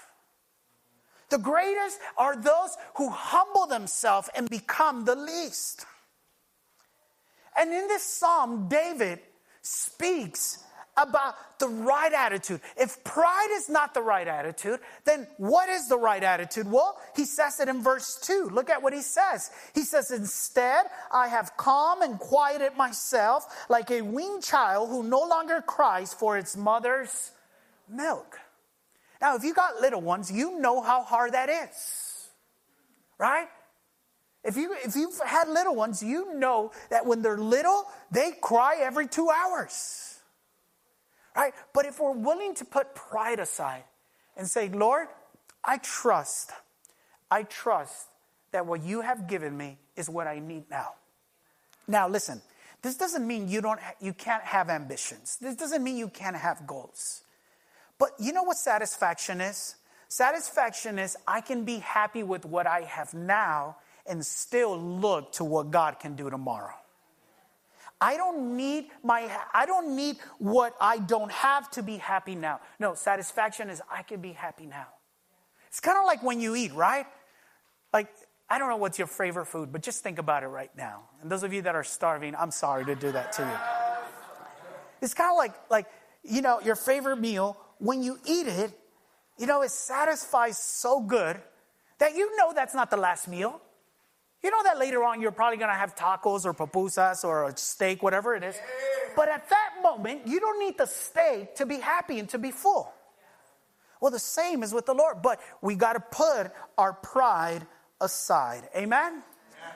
The 1.31 1.39
greatest 1.39 1.99
are 2.17 2.37
those 2.37 2.77
who 2.95 3.11
humble 3.11 3.67
themselves 3.67 4.31
and 4.37 4.49
become 4.49 5.05
the 5.05 5.17
least. 5.17 5.85
And 7.59 7.73
in 7.73 7.89
this 7.89 8.05
psalm, 8.05 8.69
David 8.69 9.19
speaks 9.63 10.63
about 10.97 11.59
the 11.59 11.69
right 11.69 12.13
attitude. 12.13 12.61
If 12.77 13.03
pride 13.05 13.49
is 13.53 13.69
not 13.69 13.95
the 13.95 14.03
right 14.03 14.27
attitude, 14.27 14.81
then 15.05 15.27
what 15.37 15.69
is 15.69 15.89
the 15.89 15.97
right 15.97 16.23
attitude? 16.23 16.71
Well, 16.71 16.99
he 17.17 17.25
says 17.25 17.61
it 17.61 17.69
in 17.69 17.83
verse 17.83 18.19
2. 18.23 18.51
Look 18.53 18.71
at 18.71 18.83
what 18.83 18.93
he 18.93 19.03
says. 19.03 19.51
He 19.75 19.83
says, 19.83 20.11
Instead, 20.11 20.87
I 21.13 21.29
have 21.29 21.57
calm 21.57 22.03
and 22.03 22.19
quieted 22.19 22.77
myself 22.77 23.67
like 23.69 23.91
a 23.91 24.03
weaned 24.03 24.43
child 24.43 24.89
who 24.89 25.03
no 25.03 25.21
longer 25.21 25.63
cries 25.67 26.13
for 26.13 26.37
its 26.37 26.57
mother's 26.57 27.33
milk. 27.89 28.39
Now, 29.21 29.37
if 29.37 29.45
you 29.45 29.55
got 29.55 29.81
little 29.81 30.01
ones, 30.01 30.33
you 30.33 30.59
know 30.61 30.81
how 30.81 31.03
hard 31.03 31.33
that 31.33 31.51
is, 31.51 32.29
right? 33.19 33.49
If, 34.43 34.57
you, 34.57 34.75
if 34.83 34.97
you've 34.97 35.21
had 35.21 35.49
little 35.49 35.75
ones, 35.75 36.03
you 36.03 36.35
know 36.35 36.73
that 36.89 37.05
when 37.05 37.21
they're 37.21 37.37
little, 37.37 37.85
they 38.11 38.33
cry 38.41 38.79
every 38.81 39.07
two 39.07 39.29
hours 39.29 40.10
right? 41.41 41.55
But 41.73 41.87
if 41.87 41.99
we're 41.99 42.13
willing 42.13 42.55
to 42.57 42.65
put 42.65 42.95
pride 42.95 43.41
aside 43.41 43.85
and 44.37 44.47
say, 44.47 44.69
Lord, 44.69 45.09
I 45.65 45.79
trust, 45.79 46.53
I 47.31 47.45
trust 47.45 48.09
that 48.53 48.67
what 48.67 48.83
you 48.83 49.01
have 49.01 49.27
given 49.27 49.57
me 49.57 49.79
is 49.97 50.09
what 50.09 50.27
I 50.27 50.39
need 50.39 50.65
now. 50.71 50.95
Now, 51.89 52.09
listen, 52.09 52.43
this 52.83 52.97
doesn't 52.97 53.27
mean 53.27 53.49
you, 53.49 53.61
don't, 53.61 53.81
you 54.01 54.13
can't 54.13 54.43
have 54.43 54.69
ambitions. 54.71 55.39
This 55.41 55.57
doesn't 55.57 55.83
mean 55.83 55.97
you 55.97 56.09
can't 56.09 56.37
have 56.37 56.67
goals. 56.67 57.23
But 57.99 58.11
you 58.19 58.33
know 58.33 58.43
what 58.43 58.57
satisfaction 58.57 59.41
is? 59.41 59.77
Satisfaction 60.09 60.99
is 60.99 61.17
I 61.27 61.41
can 61.41 61.65
be 61.65 61.79
happy 61.79 62.23
with 62.23 62.45
what 62.45 62.67
I 62.67 62.83
have 62.83 63.15
now 63.15 63.77
and 64.07 64.25
still 64.25 64.79
look 64.79 65.33
to 65.33 65.45
what 65.45 65.71
God 65.71 66.01
can 66.01 66.17
do 66.17 66.31
tomorrow. 66.31 66.75
I 68.01 68.17
don't 68.17 68.57
need 68.57 68.87
my 69.03 69.31
I 69.53 69.67
don't 69.67 69.95
need 69.95 70.17
what 70.39 70.75
I 70.81 70.99
don't 70.99 71.31
have 71.31 71.71
to 71.73 71.83
be 71.83 71.99
happy 71.99 72.35
now. 72.35 72.61
No, 72.79 72.95
satisfaction 72.95 73.69
is 73.69 73.83
I 73.91 74.03
can 74.03 74.21
be 74.21 74.33
happy 74.33 74.67
now. 74.67 74.87
It's 75.69 75.81
kind 75.81 75.99
of 75.99 76.05
like 76.05 76.23
when 76.23 76.41
you 76.41 76.57
eat, 76.57 76.73
right? 76.73 77.07
Like 77.93 78.09
I 78.49 78.59
don't 78.59 78.69
know 78.69 78.77
what's 78.77 78.99
your 78.99 79.07
favorite 79.07 79.47
food, 79.47 79.71
but 79.71 79.83
just 79.83 80.03
think 80.03 80.19
about 80.19 80.43
it 80.43 80.49
right 80.49 80.75
now. 80.77 81.03
And 81.21 81.31
those 81.31 81.43
of 81.43 81.53
you 81.53 81.63
that 81.63 81.75
are 81.75 81.85
starving, 81.85 82.35
I'm 82.35 82.51
sorry 82.51 82.85
to 82.87 82.95
do 82.95 83.13
that 83.13 83.33
to 83.35 83.43
you. 83.43 83.59
It's 85.03 85.15
kind 85.15 85.31
of 85.31 85.37
like 85.37 85.55
like 85.71 85.87
you 86.23 86.43
know, 86.43 86.61
your 86.61 86.77
favorite 86.77 87.17
meal 87.17 87.57
when 87.79 88.03
you 88.03 88.19
eat 88.27 88.47
it, 88.47 88.73
you 89.39 89.47
know, 89.47 89.63
it 89.63 89.71
satisfies 89.71 90.59
so 90.59 91.01
good 91.01 91.41
that 91.99 92.15
you 92.15 92.37
know 92.37 92.53
that's 92.55 92.75
not 92.75 92.91
the 92.91 92.97
last 92.97 93.29
meal. 93.29 93.61
You 94.43 94.51
know 94.51 94.63
that 94.65 94.79
later 94.79 95.05
on 95.05 95.21
you're 95.21 95.33
probably 95.33 95.59
going 95.59 95.71
to 95.71 95.77
have 95.77 95.95
tacos 95.95 96.47
or 96.47 96.55
pupusas 96.55 97.25
or 97.25 97.45
a 97.45 97.57
steak, 97.57 98.03
whatever 98.03 98.35
it 98.35 98.43
is. 98.43 98.57
But 99.15 99.29
at 99.29 99.49
that 99.51 99.71
moment, 99.83 100.27
you 100.27 100.41
don't 100.41 100.59
need 100.59 100.79
the 100.79 100.87
steak 100.87 101.57
to 101.57 101.67
be 101.67 101.77
happy 101.77 102.19
and 102.19 102.29
to 102.31 102.39
be 102.39 102.51
full. 102.51 102.93
Well, 104.01 104.11
the 104.11 104.19
same 104.19 104.63
is 104.63 104.73
with 104.73 104.87
the 104.87 104.95
Lord, 104.95 105.21
but 105.23 105.41
we 105.61 105.75
got 105.75 105.93
to 105.93 106.01
put 106.01 106.51
our 106.79 106.95
pride 106.95 107.67
aside. 108.01 108.69
Amen? 108.75 109.23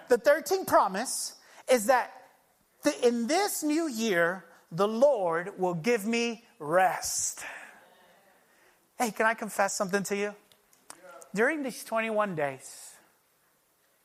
The 0.09 0.16
13th 0.16 0.66
promise 0.66 1.35
is 1.70 1.87
that 1.87 2.11
the, 2.83 3.07
in 3.07 3.27
this 3.27 3.62
new 3.62 3.88
year, 3.88 4.44
the 4.72 4.88
Lord 4.88 5.59
will 5.59 5.74
give 5.74 6.07
me 6.07 6.44
rest. 6.59 7.44
Hey, 8.98 9.11
can 9.11 9.27
I 9.27 9.35
confess 9.35 9.77
something 9.77 10.03
to 10.05 10.16
you? 10.16 10.35
During 11.35 11.62
these 11.62 11.85
21 11.85 12.35
days, 12.35 12.94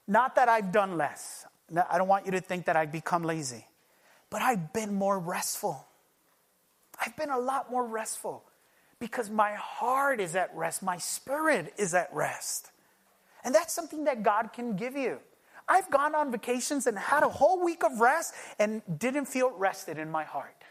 not 0.10 0.36
that 0.36 0.50
I've 0.50 0.72
done 0.72 0.98
less. 0.98 1.46
I 1.90 2.00
don't 2.00 2.08
want 2.08 2.26
you 2.26 2.32
to 2.32 2.42
think 2.42 2.66
that 2.66 2.76
I've 2.76 2.92
become 2.92 3.24
lazy, 3.24 3.66
but 4.32 4.42
I've 4.42 4.74
been 4.74 4.96
more 4.96 5.20
restful. 5.20 5.86
I've 7.00 7.16
been 7.16 7.30
a 7.30 7.38
lot 7.38 7.72
more 7.72 7.86
restful 7.86 8.44
because 9.00 9.30
my 9.30 9.54
heart 9.54 10.20
is 10.20 10.36
at 10.36 10.54
rest, 10.56 10.82
my 10.82 10.98
spirit 10.98 11.74
is 11.78 11.94
at 11.94 12.10
rest. 12.12 12.72
And 13.44 13.54
that's 13.54 13.72
something 13.72 14.06
that 14.06 14.24
God 14.24 14.52
can 14.52 14.76
give 14.76 14.98
you. 14.98 15.20
I've 15.68 15.90
gone 15.92 16.16
on 16.16 16.32
vacations 16.32 16.88
and 16.88 16.98
had 16.98 17.22
a 17.22 17.30
whole 17.30 17.64
week 17.64 17.84
of 17.84 18.02
rest 18.02 18.34
and 18.58 18.82
didn't 18.98 19.26
feel 19.26 19.52
rested 19.52 20.00
in 20.00 20.10
my 20.10 20.24
heart. 20.24 20.64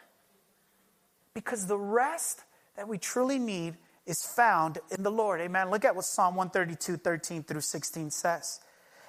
Because 1.32 1.66
the 1.66 1.78
rest 1.78 2.42
that 2.76 2.88
we 2.88 2.98
truly 2.98 3.38
need 3.38 3.76
is 4.04 4.24
found 4.24 4.78
in 4.90 5.04
the 5.04 5.12
Lord. 5.12 5.40
Amen. 5.40 5.70
Look 5.70 5.84
at 5.84 5.94
what 5.94 6.04
Psalm 6.04 6.34
132, 6.34 6.96
13 6.96 7.44
through 7.44 7.60
16 7.60 8.10
says. 8.10 8.60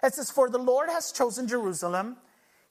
It 0.04 0.14
says, 0.14 0.32
For 0.32 0.50
the 0.50 0.58
Lord 0.58 0.90
has 0.90 1.12
chosen 1.12 1.48
Jerusalem, 1.48 2.18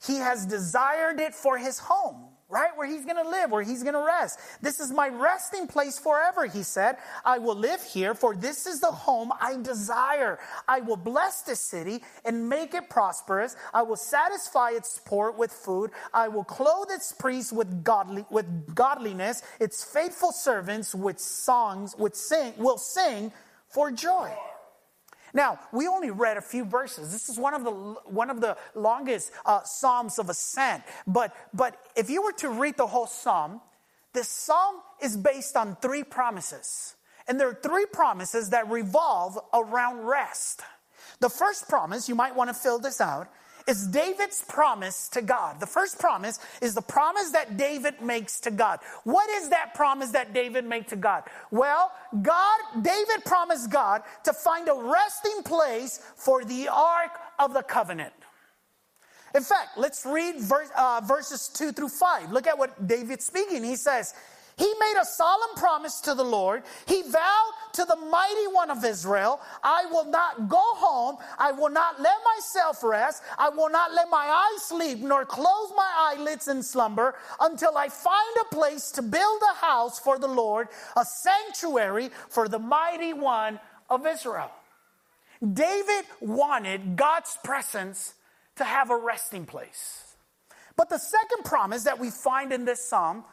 he 0.05 0.17
has 0.17 0.45
desired 0.45 1.19
it 1.19 1.35
for 1.35 1.57
his 1.57 1.77
home, 1.77 2.29
right? 2.47 2.69
Where 2.75 2.87
he's 2.87 3.03
going 3.03 3.21
to 3.21 3.29
live, 3.29 3.51
where 3.51 3.61
he's 3.61 3.83
going 3.83 3.95
to 3.95 4.05
rest. 4.05 4.39
This 4.61 4.79
is 4.79 4.91
my 4.91 5.09
resting 5.09 5.67
place 5.67 5.99
forever, 5.99 6.45
he 6.45 6.63
said. 6.63 6.95
I 7.25 7.37
will 7.37 7.55
live 7.55 7.83
here, 7.83 8.13
for 8.13 8.33
this 8.33 8.65
is 8.65 8.79
the 8.79 8.91
home 8.91 9.31
I 9.41 9.57
desire. 9.57 10.39
I 10.67 10.79
will 10.79 10.95
bless 10.95 11.41
this 11.41 11.59
city 11.59 12.01
and 12.23 12.47
make 12.47 12.73
it 12.73 12.89
prosperous. 12.89 13.57
I 13.73 13.81
will 13.81 13.97
satisfy 13.97 14.69
its 14.71 15.01
poor 15.03 15.31
with 15.31 15.51
food. 15.51 15.91
I 16.13 16.29
will 16.29 16.45
clothe 16.45 16.91
its 16.91 17.11
priests 17.11 17.51
with 17.51 17.83
godly 17.83 18.25
with 18.29 18.73
godliness. 18.73 19.43
Its 19.59 19.83
faithful 19.83 20.31
servants 20.31 20.95
with 20.95 21.19
songs, 21.19 21.93
with 21.97 22.15
sing 22.15 22.53
will 22.57 22.77
sing 22.77 23.33
for 23.67 23.91
joy. 23.91 24.31
Now, 25.33 25.59
we 25.71 25.87
only 25.87 26.11
read 26.11 26.37
a 26.37 26.41
few 26.41 26.65
verses. 26.65 27.11
This 27.11 27.29
is 27.29 27.37
one 27.37 27.53
of 27.53 27.63
the, 27.63 27.71
one 27.71 28.29
of 28.29 28.41
the 28.41 28.57
longest 28.75 29.31
uh, 29.45 29.61
Psalms 29.63 30.19
of 30.19 30.29
Ascent. 30.29 30.83
But, 31.05 31.35
but 31.53 31.77
if 31.95 32.09
you 32.09 32.23
were 32.23 32.33
to 32.33 32.49
read 32.49 32.77
the 32.77 32.87
whole 32.87 33.07
Psalm, 33.07 33.61
this 34.13 34.27
Psalm 34.27 34.75
is 35.01 35.15
based 35.15 35.55
on 35.55 35.75
three 35.77 36.03
promises. 36.03 36.95
And 37.27 37.39
there 37.39 37.47
are 37.49 37.59
three 37.61 37.85
promises 37.85 38.49
that 38.49 38.69
revolve 38.69 39.37
around 39.53 40.05
rest. 40.05 40.61
The 41.19 41.29
first 41.29 41.67
promise, 41.67 42.09
you 42.09 42.15
might 42.15 42.35
want 42.35 42.49
to 42.49 42.53
fill 42.53 42.79
this 42.79 42.99
out, 42.99 43.29
is 43.69 43.85
David's 43.87 44.41
promise 44.41 45.07
to 45.09 45.21
God. 45.21 45.59
The 45.59 45.67
first 45.67 45.99
promise 45.99 46.39
is 46.59 46.73
the 46.73 46.81
promise 46.81 47.29
that 47.31 47.55
David 47.55 48.01
makes 48.01 48.39
to 48.41 48.51
God. 48.51 48.79
What 49.03 49.29
is 49.29 49.49
that 49.49 49.75
promise 49.75 50.09
that 50.11 50.33
David 50.33 50.65
made 50.65 50.87
to 50.87 50.95
God? 50.95 51.23
Well, 51.51 51.91
God, 52.23 52.59
David 52.81 53.23
promised 53.25 53.69
God 53.69 54.01
to 54.23 54.33
find 54.33 54.67
a 54.67 54.73
resting 54.73 55.43
place 55.43 55.99
for 56.15 56.43
the 56.43 56.67
ark 56.67 57.11
of 57.37 57.53
the 57.53 57.61
covenant. 57.61 58.13
In 59.35 59.43
fact, 59.43 59.77
let's 59.77 60.03
read 60.03 60.37
verse, 60.39 60.69
uh, 60.75 61.01
verses 61.05 61.49
2 61.49 61.71
through 61.71 61.89
5. 61.89 62.31
Look 62.31 62.47
at 62.47 62.57
what 62.57 62.87
David's 62.87 63.25
speaking. 63.25 63.63
He 63.63 63.75
says, 63.75 64.15
he 64.59 64.73
made 64.77 64.95
a 65.01 65.05
solemn 65.05 65.55
promise 65.55 66.01
to 66.01 66.13
the 66.13 66.23
Lord. 66.23 66.63
He 66.85 67.01
vowed 67.03 67.51
to 67.75 67.85
the 67.85 67.95
mighty 67.95 68.47
one 68.51 68.69
of 68.69 68.83
Israel, 68.83 69.39
I 69.63 69.85
will 69.85 70.03
not 70.03 70.49
go 70.49 70.61
home. 70.61 71.15
I 71.37 71.53
will 71.53 71.69
not 71.69 72.01
let 72.01 72.17
myself 72.35 72.83
rest. 72.83 73.23
I 73.37 73.47
will 73.47 73.69
not 73.69 73.93
let 73.93 74.09
my 74.09 74.17
eyes 74.25 74.63
sleep, 74.63 74.99
nor 74.99 75.23
close 75.23 75.71
my 75.77 75.89
eyelids 75.97 76.49
in 76.49 76.61
slumber 76.61 77.15
until 77.39 77.77
I 77.77 77.87
find 77.87 78.35
a 78.41 78.53
place 78.53 78.91
to 78.91 79.01
build 79.01 79.41
a 79.49 79.65
house 79.65 79.97
for 79.97 80.19
the 80.19 80.27
Lord, 80.27 80.67
a 80.97 81.05
sanctuary 81.05 82.09
for 82.27 82.49
the 82.49 82.59
mighty 82.59 83.13
one 83.13 83.61
of 83.89 84.05
Israel. 84.05 84.51
David 85.41 86.03
wanted 86.19 86.97
God's 86.97 87.37
presence 87.45 88.13
to 88.57 88.65
have 88.65 88.91
a 88.91 88.97
resting 88.97 89.45
place. 89.45 90.15
But 90.75 90.89
the 90.89 90.97
second 90.97 91.45
promise 91.45 91.83
that 91.83 91.97
we 91.97 92.09
find 92.09 92.51
in 92.51 92.65
this 92.65 92.89
psalm 92.89 93.23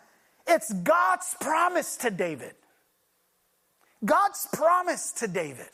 it's 0.46 0.72
God's 0.72 1.34
promise 1.40 1.96
to 1.98 2.10
David. 2.10 2.54
God's 4.04 4.46
promise 4.52 5.12
to 5.12 5.28
David. 5.28 5.70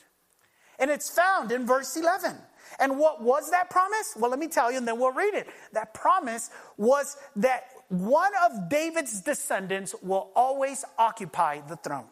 And 0.79 0.91
it's 0.91 1.11
found 1.11 1.53
in 1.53 1.67
verse 1.67 1.97
11. 1.97 2.37
And 2.81 2.99
what 2.99 3.23
was 3.23 3.51
that 3.51 3.71
promise? 3.71 4.15
Well, 4.17 4.31
let 4.31 4.41
me 4.41 4.49
tell 4.49 4.71
you, 4.71 4.79
and 4.79 4.89
then 4.89 4.99
we'll 4.99 5.13
read 5.13 5.35
it. 5.35 5.47
That 5.73 5.95
promise 5.95 6.51
was 6.77 7.17
that 7.37 7.67
one 7.89 8.33
of 8.45 8.69
David's 8.69 9.21
descendants 9.21 9.95
will 10.03 10.31
always 10.35 10.85
occupy 10.99 11.61
the 11.61 11.77
throne. 11.77 12.07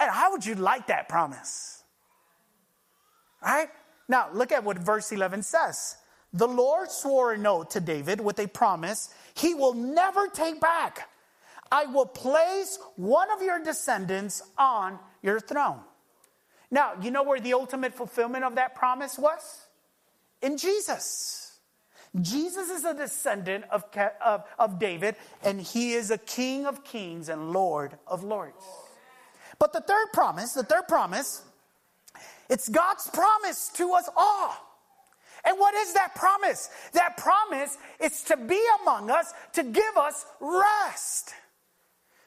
And 0.00 0.10
how 0.10 0.30
would 0.30 0.46
you 0.46 0.54
like 0.54 0.86
that 0.86 1.08
promise? 1.08 1.82
Right? 3.42 3.68
Now, 4.08 4.28
look 4.32 4.52
at 4.52 4.64
what 4.64 4.78
verse 4.78 5.12
11 5.12 5.42
says. 5.42 5.97
The 6.32 6.48
Lord 6.48 6.90
swore 6.90 7.32
an 7.32 7.46
oath 7.46 7.70
to 7.70 7.80
David 7.80 8.20
with 8.20 8.38
a 8.38 8.46
promise 8.46 9.12
he 9.34 9.54
will 9.54 9.74
never 9.74 10.28
take 10.28 10.60
back. 10.60 11.08
I 11.70 11.86
will 11.86 12.06
place 12.06 12.78
one 12.96 13.30
of 13.30 13.42
your 13.42 13.62
descendants 13.62 14.42
on 14.56 14.98
your 15.22 15.40
throne. 15.40 15.80
Now, 16.70 16.92
you 17.00 17.10
know 17.10 17.22
where 17.22 17.40
the 17.40 17.54
ultimate 17.54 17.94
fulfillment 17.94 18.44
of 18.44 18.56
that 18.56 18.74
promise 18.74 19.18
was? 19.18 19.66
In 20.42 20.56
Jesus. 20.56 21.58
Jesus 22.20 22.70
is 22.70 22.84
a 22.84 22.94
descendant 22.94 23.64
of, 23.70 23.84
of, 24.24 24.44
of 24.58 24.78
David, 24.78 25.16
and 25.42 25.60
he 25.60 25.92
is 25.92 26.10
a 26.10 26.18
king 26.18 26.66
of 26.66 26.84
kings 26.84 27.28
and 27.28 27.52
lord 27.52 27.98
of 28.06 28.24
lords. 28.24 28.64
But 29.58 29.72
the 29.72 29.80
third 29.80 30.06
promise, 30.12 30.52
the 30.52 30.62
third 30.62 30.88
promise, 30.88 31.42
it's 32.48 32.68
God's 32.68 33.08
promise 33.10 33.70
to 33.74 33.92
us 33.92 34.08
all. 34.16 34.67
And 35.48 35.58
what 35.58 35.74
is 35.74 35.94
that 35.94 36.14
promise? 36.14 36.68
That 36.92 37.16
promise 37.16 37.78
is 38.00 38.22
to 38.24 38.36
be 38.36 38.62
among 38.82 39.10
us, 39.10 39.32
to 39.54 39.62
give 39.62 39.96
us 39.96 40.26
rest. 40.40 41.32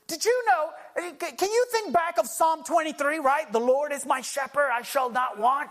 Did 0.07 0.25
you 0.25 0.43
know? 0.47 0.69
Eh, 0.97 1.11
can 1.37 1.51
you 1.51 1.65
think 1.71 1.93
back 1.93 2.17
of 2.17 2.25
Psalm 2.25 2.63
23, 2.63 3.19
right? 3.19 3.51
The 3.51 3.59
Lord 3.59 3.91
is 3.91 4.07
my 4.07 4.21
shepherd, 4.21 4.71
I 4.73 4.81
shall 4.81 5.11
not 5.11 5.37
want. 5.37 5.69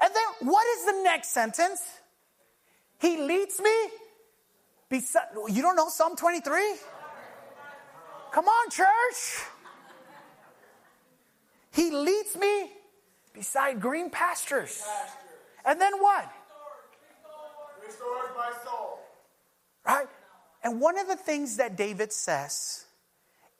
And 0.00 0.14
then 0.14 0.48
what 0.48 0.64
is 0.78 0.86
the 0.86 1.02
next 1.02 1.30
sentence? 1.30 1.80
He 3.00 3.16
leads 3.16 3.58
me 3.58 3.74
beside. 4.88 5.26
You 5.48 5.62
don't 5.62 5.74
know 5.74 5.88
Psalm 5.88 6.14
23? 6.14 6.76
Come 8.30 8.44
on, 8.44 8.70
church. 8.70 9.44
He 11.72 11.90
leads 11.90 12.36
me 12.36 12.70
beside 13.34 13.80
green 13.80 14.08
pastures. 14.08 14.84
And 15.64 15.80
then 15.80 15.94
what? 15.98 16.30
Restores 17.86 18.30
my 18.36 18.52
soul. 18.64 19.00
Right? 19.86 20.08
And 20.62 20.80
one 20.80 20.98
of 20.98 21.06
the 21.06 21.16
things 21.16 21.56
that 21.56 21.76
David 21.76 22.12
says 22.12 22.86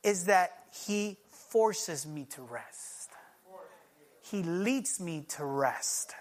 is 0.03 0.25
that 0.25 0.65
he 0.87 1.17
forces 1.31 2.07
me 2.07 2.25
to 2.31 2.43
rest. 2.43 3.11
He 4.23 4.43
leads 4.43 4.99
me 4.99 5.25
to 5.37 5.45
rest. 5.45 6.15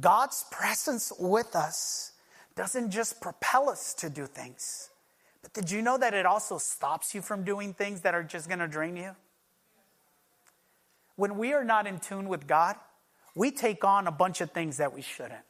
God's 0.00 0.44
presence 0.50 1.12
with 1.18 1.56
us 1.56 2.12
doesn't 2.54 2.90
just 2.90 3.20
propel 3.20 3.68
us 3.68 3.94
to 3.94 4.08
do 4.08 4.26
things, 4.26 4.90
but 5.42 5.52
did 5.52 5.70
you 5.70 5.82
know 5.82 5.98
that 5.98 6.14
it 6.14 6.24
also 6.24 6.58
stops 6.58 7.14
you 7.14 7.22
from 7.22 7.44
doing 7.44 7.74
things 7.74 8.02
that 8.02 8.14
are 8.14 8.22
just 8.22 8.48
going 8.48 8.60
to 8.60 8.68
drain 8.68 8.96
you? 8.96 9.14
When 11.16 11.36
we 11.36 11.52
are 11.52 11.64
not 11.64 11.86
in 11.86 11.98
tune 11.98 12.28
with 12.28 12.46
God, 12.46 12.76
we 13.34 13.50
take 13.50 13.84
on 13.84 14.06
a 14.06 14.12
bunch 14.12 14.40
of 14.40 14.52
things 14.52 14.76
that 14.78 14.94
we 14.94 15.02
shouldn't. 15.02 15.44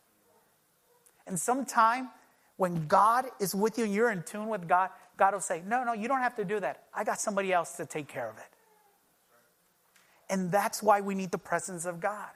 And 1.26 1.38
sometime 1.38 2.10
When 2.56 2.86
God 2.86 3.26
is 3.38 3.54
with 3.54 3.78
you 3.78 3.84
and 3.84 3.94
you're 3.94 4.10
in 4.10 4.22
tune 4.22 4.48
with 4.48 4.66
God, 4.66 4.90
God 5.16 5.34
will 5.34 5.40
say, 5.40 5.62
No, 5.66 5.84
no, 5.84 5.92
you 5.92 6.08
don't 6.08 6.20
have 6.20 6.36
to 6.36 6.44
do 6.44 6.58
that. 6.60 6.84
I 6.94 7.04
got 7.04 7.20
somebody 7.20 7.52
else 7.52 7.76
to 7.76 7.86
take 7.86 8.08
care 8.08 8.28
of 8.28 8.36
it. 8.38 8.44
And 10.28 10.50
that's 10.50 10.82
why 10.82 11.00
we 11.00 11.14
need 11.14 11.30
the 11.30 11.38
presence 11.38 11.84
of 11.84 12.00
God. 12.00 12.30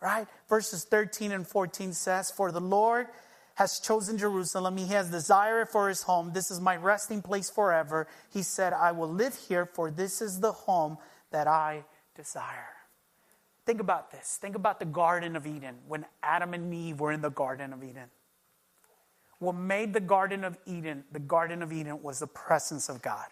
Right? 0.00 0.26
Verses 0.48 0.84
13 0.84 1.32
and 1.32 1.46
14 1.46 1.92
says, 1.92 2.30
For 2.30 2.52
the 2.52 2.60
Lord 2.60 3.06
has 3.54 3.78
chosen 3.78 4.18
Jerusalem. 4.18 4.76
He 4.76 4.88
has 4.88 5.10
desired 5.10 5.68
for 5.68 5.88
his 5.88 6.02
home. 6.02 6.32
This 6.34 6.50
is 6.50 6.60
my 6.60 6.76
resting 6.76 7.22
place 7.22 7.48
forever. 7.48 8.08
He 8.32 8.42
said, 8.42 8.72
I 8.72 8.92
will 8.92 9.08
live 9.08 9.36
here, 9.48 9.64
for 9.64 9.90
this 9.90 10.20
is 10.20 10.40
the 10.40 10.52
home 10.52 10.98
that 11.30 11.46
I 11.46 11.84
desire. 12.16 12.74
Think 13.66 13.80
about 13.80 14.10
this. 14.10 14.38
Think 14.40 14.56
about 14.56 14.78
the 14.78 14.86
Garden 14.86 15.36
of 15.36 15.46
Eden 15.46 15.76
when 15.88 16.04
Adam 16.22 16.52
and 16.54 16.72
Eve 16.72 17.00
were 17.00 17.12
in 17.12 17.22
the 17.22 17.30
Garden 17.30 17.72
of 17.72 17.82
Eden. 17.82 18.10
What 19.38 19.54
made 19.54 19.92
the 19.92 20.00
Garden 20.00 20.44
of 20.44 20.56
Eden 20.66 21.04
the 21.12 21.18
Garden 21.18 21.62
of 21.62 21.72
Eden 21.72 22.02
was 22.02 22.18
the 22.18 22.26
presence 22.26 22.88
of 22.88 23.02
God. 23.02 23.26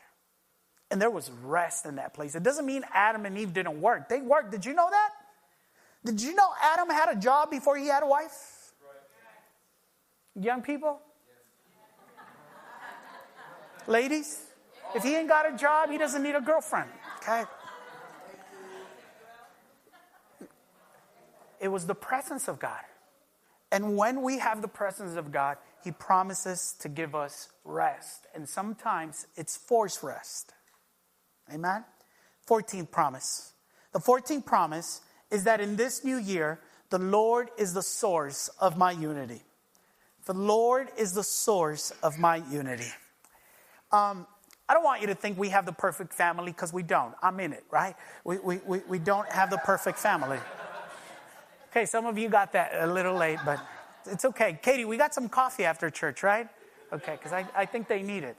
And 0.90 1.01
there 1.01 1.11
was 1.11 1.31
rest 1.42 1.87
in 1.87 1.97
that 1.97 2.12
place. 2.12 2.35
It 2.35 2.42
doesn't 2.42 2.66
mean 2.66 2.85
Adam 2.92 3.25
and 3.25 3.38
Eve 3.38 3.53
didn't 3.53 3.81
work. 3.81 4.09
They 4.09 4.21
worked. 4.21 4.51
Did 4.51 4.64
you 4.66 4.75
know 4.75 4.88
that? 4.90 5.11
Did 6.05 6.21
you 6.21 6.35
know 6.35 6.51
Adam 6.62 6.90
had 6.90 7.16
a 7.16 7.18
job 7.18 7.51
before 7.51 7.77
he 7.77 7.87
had 7.87 8.03
a 8.03 8.07
wife? 8.07 8.73
Young 10.35 10.62
people? 10.62 11.01
Ladies? 13.87 14.40
If 14.95 15.03
he 15.03 15.14
ain't 15.14 15.29
got 15.29 15.53
a 15.53 15.57
job, 15.57 15.90
he 15.90 15.99
doesn't 15.99 16.23
need 16.23 16.35
a 16.35 16.40
girlfriend. 16.40 16.90
Okay? 17.18 17.45
It 21.62 21.68
was 21.68 21.87
the 21.87 21.94
presence 21.94 22.48
of 22.48 22.59
God. 22.59 22.83
And 23.70 23.96
when 23.96 24.20
we 24.20 24.38
have 24.38 24.61
the 24.61 24.68
presence 24.68 25.16
of 25.16 25.31
God, 25.33 25.57
He 25.83 25.92
promises 25.92 26.75
to 26.81 26.88
give 26.88 27.14
us 27.14 27.48
rest. 27.64 28.27
And 28.35 28.46
sometimes 28.46 29.29
it's 29.37 29.57
forced 29.57 30.03
rest. 30.03 30.53
Amen? 31.53 31.85
14th 32.48 32.90
promise. 32.90 33.53
The 33.92 34.01
14th 34.01 34.44
promise 34.44 35.03
is 35.31 35.44
that 35.44 35.61
in 35.61 35.77
this 35.77 36.05
new 36.05 36.18
year, 36.18 36.61
the 36.90 36.98
Lord 36.98 37.48
is 37.57 37.72
the 37.72 37.83
source 37.83 38.48
of 38.61 38.77
my 38.77 38.90
unity. 38.90 39.42
The 40.27 40.35
Lord 40.35 40.88
is 40.98 41.14
the 41.14 41.22
source 41.22 41.92
of 42.03 42.18
my 42.18 42.42
unity. 42.51 42.90
Um, 43.92 44.27
I 44.68 44.75
don't 44.75 44.85
want 44.85 45.01
you 45.01 45.07
to 45.09 45.14
think 45.14 45.38
we 45.38 45.51
have 45.51 45.66
the 45.66 45.72
perfect 45.72 46.12
family 46.12 46.53
because 46.53 46.72
we 46.72 46.83
don't. 46.83 47.14
I'm 47.22 47.38
in 47.40 47.53
it, 47.53 47.64
right? 47.70 47.94
We, 48.25 48.38
we, 48.38 48.59
we, 48.66 48.79
we 48.88 48.98
don't 48.98 49.31
have 49.31 49.51
the 49.51 49.59
perfect 49.59 49.98
family. 49.98 50.38
Okay, 51.72 51.87
some 51.87 52.04
of 52.04 52.18
you 52.18 52.28
got 52.28 52.52
that 52.52 52.72
a 52.74 52.87
little 52.87 53.14
late, 53.14 53.38
but 53.46 53.58
it's 54.04 54.26
okay. 54.26 54.58
Katie, 54.61 54.85
we 54.85 54.98
got 54.98 55.14
some 55.14 55.26
coffee 55.26 55.64
after 55.64 55.88
church, 55.88 56.22
right? 56.22 56.46
Okay, 56.92 57.12
because 57.12 57.32
I, 57.32 57.46
I 57.56 57.64
think 57.64 57.88
they 57.88 58.02
need 58.02 58.24
it. 58.24 58.37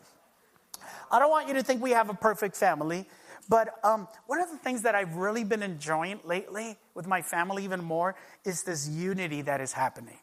I 1.11 1.17
don't 1.17 1.31
want 1.31 1.47
you 1.47 1.55
to 1.55 1.63
think 1.63 1.81
we 1.81 1.89
have 1.89 2.11
a 2.11 2.13
perfect 2.13 2.55
family, 2.55 3.07
but 3.49 3.79
um, 3.83 4.07
one 4.27 4.39
of 4.39 4.51
the 4.51 4.57
things 4.57 4.83
that 4.83 4.93
I've 4.93 5.15
really 5.15 5.43
been 5.43 5.63
enjoying 5.63 6.19
lately 6.23 6.77
with 6.93 7.07
my 7.07 7.23
family, 7.23 7.63
even 7.63 7.83
more, 7.83 8.13
is 8.45 8.61
this 8.61 8.87
unity 8.87 9.41
that 9.41 9.61
is 9.61 9.73
happening. 9.73 10.19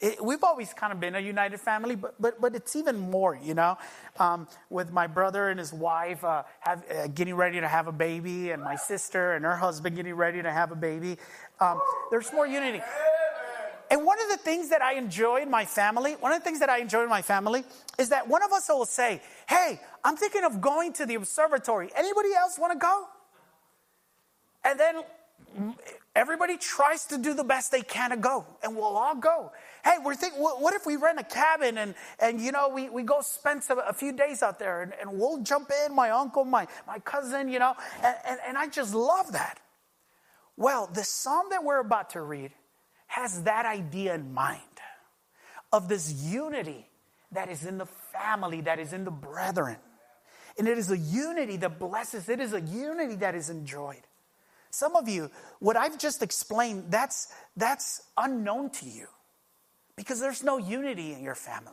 It, 0.00 0.24
we've 0.24 0.44
always 0.44 0.72
kind 0.72 0.92
of 0.92 1.00
been 1.00 1.16
a 1.16 1.20
united 1.20 1.58
family, 1.58 1.96
but, 1.96 2.14
but, 2.20 2.40
but 2.40 2.54
it's 2.54 2.76
even 2.76 2.98
more, 2.98 3.36
you 3.42 3.54
know, 3.54 3.76
um, 4.20 4.46
with 4.70 4.92
my 4.92 5.08
brother 5.08 5.48
and 5.48 5.58
his 5.58 5.72
wife 5.72 6.22
uh, 6.22 6.44
have, 6.60 6.84
uh, 6.88 7.08
getting 7.08 7.34
ready 7.34 7.60
to 7.60 7.66
have 7.66 7.88
a 7.88 7.92
baby, 7.92 8.50
and 8.50 8.62
my 8.62 8.76
sister 8.76 9.32
and 9.32 9.44
her 9.44 9.56
husband 9.56 9.96
getting 9.96 10.14
ready 10.14 10.40
to 10.40 10.52
have 10.52 10.70
a 10.70 10.76
baby. 10.76 11.16
Um, 11.58 11.80
there's 12.12 12.32
more 12.32 12.46
unity. 12.46 12.80
And 13.90 14.04
one 14.04 14.20
of 14.20 14.28
the 14.28 14.36
things 14.36 14.68
that 14.68 14.82
I 14.82 14.94
enjoy 14.94 15.42
in 15.42 15.50
my 15.50 15.64
family, 15.64 16.12
one 16.12 16.32
of 16.32 16.38
the 16.38 16.44
things 16.44 16.60
that 16.60 16.68
I 16.68 16.78
enjoy 16.78 17.02
in 17.04 17.08
my 17.08 17.22
family 17.22 17.64
is 17.98 18.10
that 18.10 18.28
one 18.28 18.42
of 18.42 18.52
us 18.52 18.68
will 18.68 18.84
say, 18.84 19.20
Hey, 19.48 19.80
I'm 20.04 20.16
thinking 20.16 20.44
of 20.44 20.60
going 20.60 20.92
to 20.94 21.06
the 21.06 21.14
observatory. 21.14 21.90
Anybody 21.96 22.34
else 22.34 22.58
want 22.58 22.72
to 22.74 22.78
go? 22.78 23.06
And 24.64 24.78
then 24.78 25.02
everybody 26.18 26.56
tries 26.56 27.04
to 27.06 27.16
do 27.16 27.32
the 27.32 27.44
best 27.44 27.70
they 27.70 27.80
can 27.80 28.10
to 28.10 28.16
go, 28.16 28.44
and 28.64 28.74
we'll 28.74 28.96
all 28.96 29.14
go. 29.14 29.52
Hey, 29.84 29.94
we're 30.04 30.16
thinking, 30.16 30.40
what 30.40 30.74
if 30.74 30.84
we 30.84 30.96
rent 30.96 31.20
a 31.20 31.24
cabin 31.24 31.78
and, 31.78 31.94
and 32.18 32.40
you 32.40 32.50
know, 32.50 32.68
we, 32.68 32.90
we 32.90 33.04
go 33.04 33.20
spend 33.20 33.62
some, 33.62 33.78
a 33.78 33.92
few 33.92 34.12
days 34.12 34.42
out 34.42 34.58
there 34.58 34.82
and, 34.82 34.92
and 35.00 35.12
we'll 35.12 35.40
jump 35.42 35.70
in, 35.86 35.94
my 35.94 36.10
uncle, 36.10 36.44
my, 36.44 36.66
my 36.88 36.98
cousin, 36.98 37.48
you 37.48 37.60
know, 37.60 37.74
and, 38.02 38.16
and, 38.26 38.40
and 38.48 38.58
I 38.58 38.66
just 38.66 38.94
love 38.94 39.32
that. 39.32 39.60
Well, 40.56 40.90
the 40.92 41.04
psalm 41.04 41.46
that 41.50 41.62
we're 41.62 41.78
about 41.78 42.10
to 42.10 42.20
read 42.20 42.50
has 43.06 43.44
that 43.44 43.64
idea 43.64 44.16
in 44.16 44.34
mind 44.34 44.60
of 45.72 45.88
this 45.88 46.12
unity 46.12 46.88
that 47.30 47.48
is 47.48 47.64
in 47.64 47.78
the 47.78 47.86
family, 47.86 48.62
that 48.62 48.80
is 48.80 48.92
in 48.92 49.04
the 49.04 49.12
brethren. 49.12 49.76
And 50.58 50.66
it 50.66 50.78
is 50.78 50.90
a 50.90 50.98
unity 50.98 51.56
that 51.58 51.78
blesses, 51.78 52.28
it 52.28 52.40
is 52.40 52.52
a 52.54 52.60
unity 52.60 53.14
that 53.16 53.36
is 53.36 53.50
enjoyed. 53.50 54.02
Some 54.70 54.96
of 54.96 55.08
you, 55.08 55.30
what 55.60 55.76
I've 55.76 55.98
just 55.98 56.22
explained, 56.22 56.86
that's, 56.90 57.28
that's 57.56 58.02
unknown 58.16 58.70
to 58.70 58.86
you 58.86 59.06
because 59.96 60.20
there's 60.20 60.42
no 60.42 60.58
unity 60.58 61.12
in 61.12 61.22
your 61.22 61.34
family. 61.34 61.72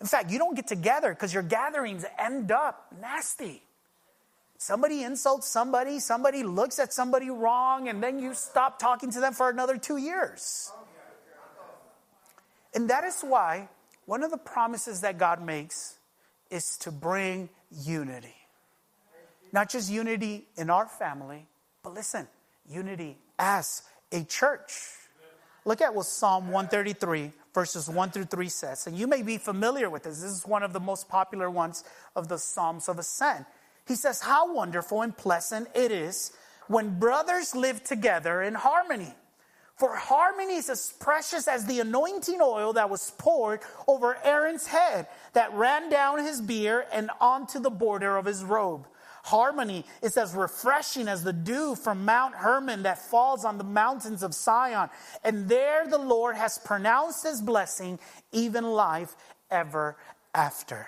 In 0.00 0.06
fact, 0.06 0.30
you 0.30 0.38
don't 0.38 0.54
get 0.54 0.66
together 0.66 1.10
because 1.10 1.34
your 1.34 1.42
gatherings 1.42 2.04
end 2.18 2.52
up 2.52 2.86
nasty. 3.00 3.62
Somebody 4.56 5.02
insults 5.02 5.46
somebody, 5.46 6.00
somebody 6.00 6.42
looks 6.42 6.78
at 6.78 6.92
somebody 6.92 7.30
wrong, 7.30 7.88
and 7.88 8.02
then 8.02 8.18
you 8.18 8.34
stop 8.34 8.78
talking 8.78 9.10
to 9.12 9.20
them 9.20 9.32
for 9.32 9.48
another 9.48 9.78
two 9.78 9.96
years. 9.96 10.70
And 12.74 12.88
that 12.90 13.04
is 13.04 13.20
why 13.22 13.68
one 14.06 14.22
of 14.22 14.30
the 14.30 14.36
promises 14.36 15.00
that 15.00 15.18
God 15.18 15.42
makes 15.42 15.98
is 16.50 16.76
to 16.78 16.90
bring 16.90 17.48
unity. 17.70 18.34
Not 19.52 19.70
just 19.70 19.90
unity 19.90 20.46
in 20.56 20.70
our 20.70 20.86
family, 20.86 21.46
but 21.82 21.94
listen, 21.94 22.28
unity 22.68 23.16
as 23.38 23.82
a 24.12 24.24
church. 24.24 24.72
Look 25.64 25.80
at 25.80 25.94
what 25.94 26.06
Psalm 26.06 26.50
133, 26.50 27.32
verses 27.54 27.88
1 27.88 28.10
through 28.10 28.24
3 28.24 28.48
says. 28.48 28.86
And 28.86 28.96
you 28.96 29.06
may 29.06 29.22
be 29.22 29.36
familiar 29.38 29.90
with 29.90 30.04
this. 30.04 30.20
This 30.20 30.30
is 30.30 30.46
one 30.46 30.62
of 30.62 30.72
the 30.72 30.80
most 30.80 31.08
popular 31.08 31.50
ones 31.50 31.84
of 32.16 32.28
the 32.28 32.38
Psalms 32.38 32.88
of 32.88 32.98
Ascent. 32.98 33.44
He 33.86 33.94
says, 33.94 34.20
How 34.20 34.54
wonderful 34.54 35.02
and 35.02 35.16
pleasant 35.16 35.68
it 35.74 35.92
is 35.92 36.32
when 36.68 36.98
brothers 36.98 37.54
live 37.54 37.84
together 37.84 38.42
in 38.42 38.54
harmony. 38.54 39.12
For 39.76 39.96
harmony 39.96 40.56
is 40.56 40.68
as 40.68 40.92
precious 41.00 41.48
as 41.48 41.64
the 41.64 41.80
anointing 41.80 42.38
oil 42.40 42.74
that 42.74 42.90
was 42.90 43.12
poured 43.16 43.60
over 43.88 44.18
Aaron's 44.22 44.66
head, 44.66 45.08
that 45.32 45.54
ran 45.54 45.88
down 45.88 46.18
his 46.18 46.40
beard 46.40 46.84
and 46.92 47.10
onto 47.18 47.58
the 47.58 47.70
border 47.70 48.16
of 48.18 48.26
his 48.26 48.44
robe. 48.44 48.86
Harmony 49.24 49.84
is 50.02 50.16
as 50.16 50.34
refreshing 50.34 51.08
as 51.08 51.24
the 51.24 51.32
dew 51.32 51.74
from 51.74 52.04
Mount 52.04 52.34
Hermon 52.34 52.82
that 52.84 52.98
falls 52.98 53.44
on 53.44 53.58
the 53.58 53.64
mountains 53.64 54.22
of 54.22 54.34
Zion. 54.34 54.88
And 55.24 55.48
there 55.48 55.86
the 55.86 55.98
Lord 55.98 56.36
has 56.36 56.58
pronounced 56.58 57.24
his 57.24 57.40
blessing, 57.42 57.98
even 58.32 58.64
life 58.64 59.14
ever 59.50 59.96
after. 60.34 60.86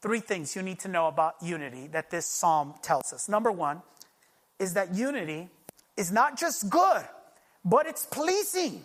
Three 0.00 0.20
things 0.20 0.54
you 0.54 0.62
need 0.62 0.78
to 0.80 0.88
know 0.88 1.08
about 1.08 1.34
unity 1.42 1.88
that 1.88 2.10
this 2.10 2.26
psalm 2.26 2.74
tells 2.82 3.12
us. 3.12 3.28
Number 3.28 3.50
one 3.50 3.82
is 4.58 4.74
that 4.74 4.94
unity 4.94 5.48
is 5.96 6.12
not 6.12 6.38
just 6.38 6.68
good, 6.70 7.04
but 7.64 7.86
it's 7.86 8.04
pleasing, 8.06 8.82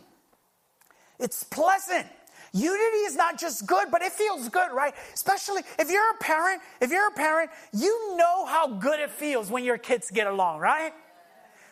it's 1.19 1.43
pleasant. 1.43 2.07
Unity 2.53 3.03
is 3.07 3.15
not 3.15 3.39
just 3.39 3.65
good, 3.65 3.87
but 3.91 4.03
it 4.03 4.11
feels 4.11 4.47
good, 4.49 4.71
right? 4.71 4.93
Especially 5.13 5.63
if 5.79 5.89
you're 5.89 6.11
a 6.11 6.17
parent, 6.19 6.61
if 6.81 6.91
you're 6.91 7.07
a 7.07 7.11
parent, 7.11 7.49
you 7.73 8.15
know 8.15 8.45
how 8.45 8.67
good 8.67 8.99
it 8.99 9.09
feels 9.09 9.49
when 9.49 9.63
your 9.63 9.79
kids 9.79 10.11
get 10.11 10.27
along, 10.27 10.59
right? 10.59 10.93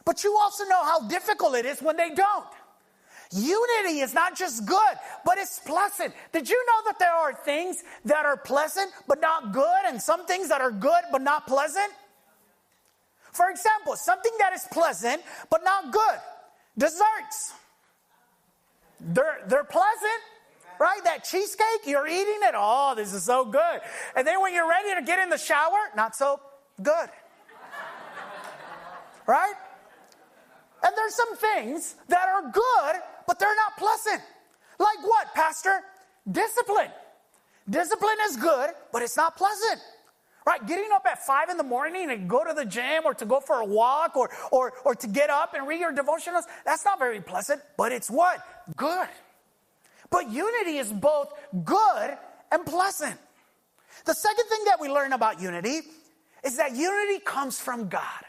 But 0.06 0.24
you 0.24 0.36
also 0.42 0.64
know 0.66 0.84
how 0.84 1.08
difficult 1.08 1.56
it 1.56 1.68
is 1.68 1.82
when 1.82 1.98
they 1.98 2.10
don't. 2.10 2.48
Unity 3.32 4.00
is 4.00 4.14
not 4.14 4.36
just 4.36 4.66
good, 4.66 4.96
but 5.24 5.38
it's 5.38 5.60
pleasant. 5.60 6.14
Did 6.34 6.50
you 6.50 6.66
know 6.66 6.90
that 6.92 7.00
there 7.00 7.14
are 7.14 7.34
things 7.34 7.84
that 8.06 8.26
are 8.26 8.36
pleasant 8.36 8.92
but 9.08 9.22
not 9.22 9.54
good, 9.54 9.86
and 9.86 10.02
some 10.02 10.26
things 10.26 10.50
that 10.50 10.62
are 10.62 10.72
good 10.72 11.04
but 11.12 11.22
not 11.22 11.46
pleasant? 11.46 11.92
For 13.32 13.50
example, 13.50 13.96
something 13.96 14.32
that 14.40 14.52
is 14.54 14.66
pleasant 14.72 15.22
but 15.50 15.64
not 15.64 15.94
good 15.94 16.20
desserts. 16.78 17.54
They're, 19.00 19.40
they're 19.48 19.64
pleasant, 19.64 20.22
right? 20.82 21.04
That 21.04 21.24
cheesecake, 21.24 21.86
you're 21.86 22.08
eating 22.08 22.40
it. 22.42 22.56
Oh, 22.58 22.96
this 22.96 23.14
is 23.14 23.24
so 23.24 23.46
good. 23.46 23.82
And 24.16 24.26
then 24.26 24.42
when 24.42 24.52
you're 24.52 24.68
ready 24.68 24.96
to 24.96 25.04
get 25.04 25.20
in 25.20 25.30
the 25.30 25.38
shower, 25.38 25.78
not 25.96 26.16
so 26.16 26.40
good. 26.82 27.08
right? 29.28 29.54
And 30.84 30.94
there's 30.98 31.14
some 31.14 31.38
things 31.38 31.96
that 32.08 32.28
are 32.28 32.50
good, 32.50 33.02
but 33.28 33.38
they're 33.38 33.56
not 33.56 33.78
pleasant. 33.78 34.24
Like 34.80 35.04
what, 35.04 35.32
Pastor? 35.36 35.82
Discipline. 36.30 36.90
Discipline 37.70 38.18
is 38.26 38.38
good, 38.38 38.72
but 38.92 39.04
it's 39.04 39.16
not 39.16 39.38
pleasant. 39.38 39.80
Right? 40.48 40.66
Getting 40.66 40.90
up 40.92 41.06
at 41.06 41.24
five 41.24 41.50
in 41.50 41.58
the 41.58 41.64
morning 41.64 42.10
and 42.10 42.28
go 42.28 42.44
to 42.44 42.56
the 42.56 42.66
gym 42.66 43.04
or 43.06 43.14
to 43.14 43.26
go 43.26 43.40
for 43.40 43.58
a 43.58 43.66
walk 43.66 44.18
or, 44.18 44.32
or, 44.52 44.74
or 44.84 44.96
to 44.96 45.08
get 45.08 45.30
up 45.30 45.54
and 45.54 45.68
read 45.68 45.80
your 45.80 45.94
devotionals, 45.94 46.46
that's 46.66 46.84
not 46.84 46.98
very 46.98 47.22
pleasant, 47.22 47.62
but 47.78 47.92
it's 47.92 48.10
what? 48.10 48.44
Good. 48.76 49.08
But 50.12 50.30
unity 50.30 50.78
is 50.78 50.92
both 50.92 51.34
good 51.64 52.18
and 52.52 52.66
pleasant. 52.66 53.18
The 54.06 54.14
second 54.14 54.46
thing 54.50 54.66
that 54.66 54.80
we 54.80 54.90
learn 54.90 55.14
about 55.14 55.42
unity 55.42 55.82
is 56.44 56.58
that 56.58 56.76
unity 56.76 57.20
comes 57.24 57.60
from 57.60 57.88
God. 57.88 58.26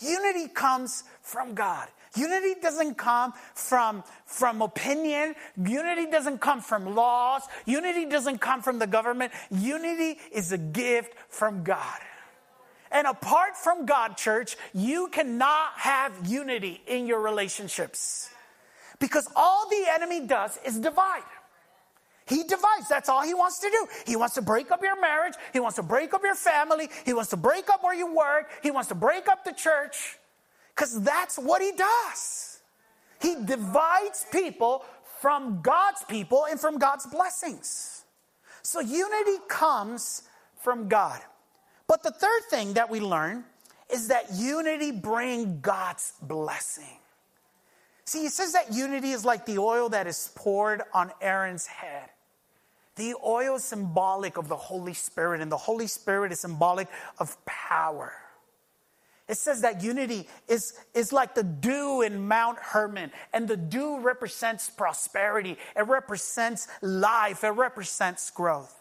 Unity 0.00 0.48
comes 0.48 1.04
from 1.22 1.54
God. 1.54 1.88
Unity 2.16 2.60
doesn't 2.60 2.96
come 2.96 3.32
from, 3.54 4.04
from 4.26 4.62
opinion. 4.62 5.34
Unity 5.62 6.10
doesn't 6.10 6.40
come 6.40 6.60
from 6.60 6.94
laws. 6.94 7.42
Unity 7.66 8.06
doesn't 8.06 8.38
come 8.38 8.62
from 8.62 8.78
the 8.78 8.86
government. 8.86 9.32
Unity 9.50 10.18
is 10.32 10.52
a 10.52 10.58
gift 10.58 11.14
from 11.28 11.64
God. 11.64 11.98
And 12.90 13.06
apart 13.06 13.56
from 13.56 13.86
God, 13.86 14.16
church, 14.16 14.56
you 14.72 15.08
cannot 15.08 15.72
have 15.76 16.26
unity 16.26 16.80
in 16.86 17.06
your 17.06 17.20
relationships. 17.20 18.30
Because 18.98 19.28
all 19.36 19.68
the 19.68 19.84
enemy 19.90 20.26
does 20.26 20.58
is 20.66 20.78
divide. 20.78 21.22
He 22.26 22.42
divides. 22.42 22.88
That's 22.88 23.08
all 23.08 23.22
he 23.22 23.32
wants 23.32 23.58
to 23.60 23.70
do. 23.70 23.86
He 24.06 24.16
wants 24.16 24.34
to 24.34 24.42
break 24.42 24.70
up 24.70 24.82
your 24.82 25.00
marriage. 25.00 25.34
He 25.52 25.60
wants 25.60 25.76
to 25.76 25.82
break 25.82 26.12
up 26.12 26.22
your 26.22 26.34
family. 26.34 26.90
He 27.06 27.14
wants 27.14 27.30
to 27.30 27.36
break 27.36 27.70
up 27.70 27.82
where 27.82 27.94
you 27.94 28.14
work. 28.14 28.50
He 28.62 28.70
wants 28.70 28.88
to 28.88 28.94
break 28.94 29.28
up 29.28 29.44
the 29.44 29.52
church. 29.52 30.18
Because 30.74 31.00
that's 31.02 31.38
what 31.38 31.62
he 31.62 31.72
does. 31.72 32.60
He 33.20 33.36
divides 33.44 34.26
people 34.30 34.84
from 35.20 35.60
God's 35.62 36.04
people 36.04 36.46
and 36.50 36.60
from 36.60 36.78
God's 36.78 37.06
blessings. 37.06 38.04
So 38.62 38.80
unity 38.80 39.38
comes 39.48 40.22
from 40.60 40.88
God. 40.88 41.20
But 41.86 42.02
the 42.02 42.10
third 42.10 42.42
thing 42.50 42.74
that 42.74 42.90
we 42.90 43.00
learn 43.00 43.44
is 43.90 44.08
that 44.08 44.26
unity 44.34 44.92
brings 44.92 45.60
God's 45.62 46.12
blessing. 46.20 46.98
See, 48.08 48.22
he 48.22 48.30
says 48.30 48.54
that 48.54 48.72
unity 48.72 49.10
is 49.10 49.26
like 49.26 49.44
the 49.44 49.58
oil 49.58 49.90
that 49.90 50.06
is 50.06 50.32
poured 50.34 50.80
on 50.94 51.12
Aaron's 51.20 51.66
head. 51.66 52.08
The 52.96 53.14
oil 53.22 53.56
is 53.56 53.64
symbolic 53.64 54.38
of 54.38 54.48
the 54.48 54.56
Holy 54.56 54.94
Spirit, 54.94 55.42
and 55.42 55.52
the 55.52 55.58
Holy 55.58 55.86
Spirit 55.86 56.32
is 56.32 56.40
symbolic 56.40 56.88
of 57.18 57.36
power. 57.44 58.14
It 59.28 59.36
says 59.36 59.60
that 59.60 59.82
unity 59.82 60.26
is, 60.48 60.72
is 60.94 61.12
like 61.12 61.34
the 61.34 61.42
dew 61.42 62.00
in 62.00 62.26
Mount 62.26 62.58
Hermon, 62.58 63.12
and 63.34 63.46
the 63.46 63.58
dew 63.58 64.00
represents 64.00 64.70
prosperity, 64.70 65.58
it 65.76 65.86
represents 65.86 66.66
life, 66.80 67.44
it 67.44 67.48
represents 67.48 68.30
growth. 68.30 68.74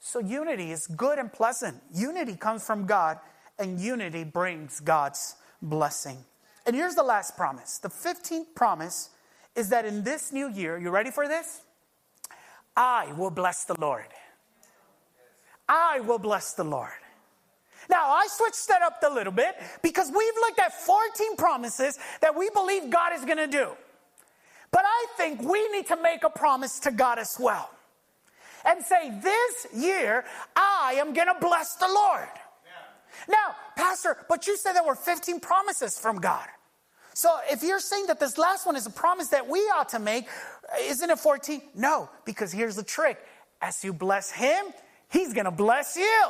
So, 0.00 0.18
unity 0.18 0.72
is 0.72 0.88
good 0.88 1.20
and 1.20 1.32
pleasant. 1.32 1.80
Unity 1.94 2.34
comes 2.34 2.66
from 2.66 2.86
God, 2.86 3.20
and 3.60 3.78
unity 3.78 4.24
brings 4.24 4.80
God's 4.80 5.36
blessing. 5.62 6.24
And 6.66 6.74
here's 6.74 6.94
the 6.94 7.02
last 7.02 7.36
promise 7.36 7.78
the 7.78 7.88
15th 7.88 8.54
promise 8.54 9.10
is 9.54 9.68
that 9.68 9.84
in 9.84 10.02
this 10.02 10.32
new 10.32 10.50
year, 10.50 10.78
you 10.78 10.90
ready 10.90 11.10
for 11.10 11.28
this? 11.28 11.60
I 12.76 13.12
will 13.12 13.30
bless 13.30 13.64
the 13.64 13.78
Lord. 13.80 14.06
I 15.68 16.00
will 16.00 16.18
bless 16.18 16.54
the 16.54 16.64
Lord. 16.64 16.90
Now, 17.88 18.10
I 18.10 18.26
switched 18.28 18.66
that 18.68 18.82
up 18.82 19.02
a 19.02 19.12
little 19.12 19.32
bit 19.32 19.54
because 19.82 20.08
we've 20.08 20.34
looked 20.40 20.58
at 20.58 20.72
14 20.72 21.36
promises 21.36 21.98
that 22.20 22.36
we 22.36 22.48
believe 22.50 22.90
God 22.90 23.12
is 23.14 23.24
going 23.24 23.36
to 23.36 23.46
do. 23.46 23.68
But 24.70 24.82
I 24.84 25.06
think 25.16 25.42
we 25.42 25.68
need 25.70 25.86
to 25.88 25.96
make 26.00 26.24
a 26.24 26.30
promise 26.30 26.80
to 26.80 26.90
God 26.90 27.18
as 27.18 27.36
well 27.38 27.70
and 28.64 28.82
say, 28.84 29.12
This 29.22 29.66
year, 29.74 30.24
I 30.56 30.96
am 30.98 31.12
going 31.12 31.28
to 31.28 31.36
bless 31.40 31.76
the 31.76 31.88
Lord. 31.88 32.28
Now, 33.28 33.54
Pastor, 33.76 34.16
but 34.28 34.46
you 34.46 34.56
said 34.56 34.72
there 34.72 34.84
were 34.84 34.94
15 34.94 35.40
promises 35.40 35.98
from 35.98 36.20
God. 36.20 36.46
So 37.14 37.36
if 37.50 37.62
you're 37.62 37.80
saying 37.80 38.06
that 38.08 38.18
this 38.18 38.38
last 38.38 38.66
one 38.66 38.74
is 38.74 38.86
a 38.86 38.90
promise 38.90 39.28
that 39.28 39.48
we 39.48 39.60
ought 39.60 39.90
to 39.90 39.98
make, 39.98 40.26
isn't 40.80 41.08
it 41.08 41.18
14? 41.18 41.62
No, 41.74 42.10
because 42.24 42.50
here's 42.50 42.76
the 42.76 42.82
trick. 42.82 43.18
As 43.62 43.84
you 43.84 43.92
bless 43.92 44.30
him, 44.30 44.66
he's 45.10 45.32
going 45.32 45.44
to 45.44 45.52
bless 45.52 45.96
you. 45.96 46.24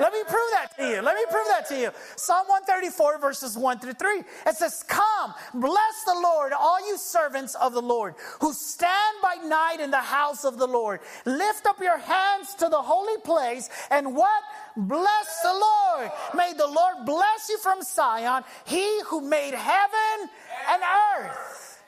Let 0.00 0.12
me 0.12 0.22
prove 0.24 0.50
that 0.52 0.76
to 0.78 0.88
you. 0.88 1.02
Let 1.02 1.16
me 1.16 1.24
prove 1.30 1.46
that 1.48 1.68
to 1.68 1.78
you. 1.78 1.90
Psalm 2.16 2.46
134, 2.48 3.18
verses 3.18 3.56
1 3.56 3.78
through 3.78 3.94
3. 3.94 4.22
It 4.46 4.56
says, 4.56 4.84
Come, 4.88 5.34
bless 5.54 6.04
the 6.04 6.18
Lord, 6.20 6.52
all 6.52 6.86
you 6.86 6.98
servants 6.98 7.54
of 7.54 7.72
the 7.72 7.82
Lord, 7.82 8.14
who 8.40 8.52
stand 8.52 9.16
by 9.22 9.34
night 9.46 9.78
in 9.80 9.90
the 9.90 9.98
house 9.98 10.44
of 10.44 10.58
the 10.58 10.66
Lord. 10.66 11.00
Lift 11.24 11.66
up 11.66 11.80
your 11.80 11.98
hands 11.98 12.54
to 12.56 12.68
the 12.68 12.80
holy 12.80 13.20
place, 13.22 13.68
and 13.90 14.14
what? 14.16 14.42
Bless 14.76 15.42
the 15.42 15.52
Lord. 15.52 16.10
May 16.34 16.52
the 16.56 16.66
Lord 16.66 17.06
bless 17.06 17.48
you 17.48 17.58
from 17.58 17.82
Zion, 17.82 18.42
he 18.64 19.00
who 19.06 19.20
made 19.20 19.54
heaven 19.54 20.28
and 20.68 20.82
earth. 21.18 21.82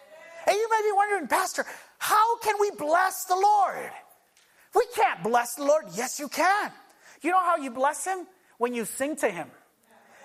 And 0.46 0.54
you 0.54 0.68
may 0.70 0.82
be 0.88 0.92
wondering, 0.94 1.26
Pastor, 1.26 1.66
how 1.98 2.38
can 2.38 2.54
we 2.60 2.70
bless 2.70 3.24
the 3.24 3.34
Lord? 3.34 3.90
We 4.74 4.84
can't 4.94 5.22
bless 5.22 5.54
the 5.54 5.64
Lord. 5.64 5.86
Yes, 5.94 6.20
you 6.20 6.28
can. 6.28 6.70
You 7.22 7.30
know 7.30 7.40
how 7.40 7.56
you 7.56 7.70
bless 7.70 8.04
him? 8.04 8.26
When 8.58 8.74
you 8.74 8.84
sing 8.84 9.16
to 9.16 9.28
him. 9.28 9.48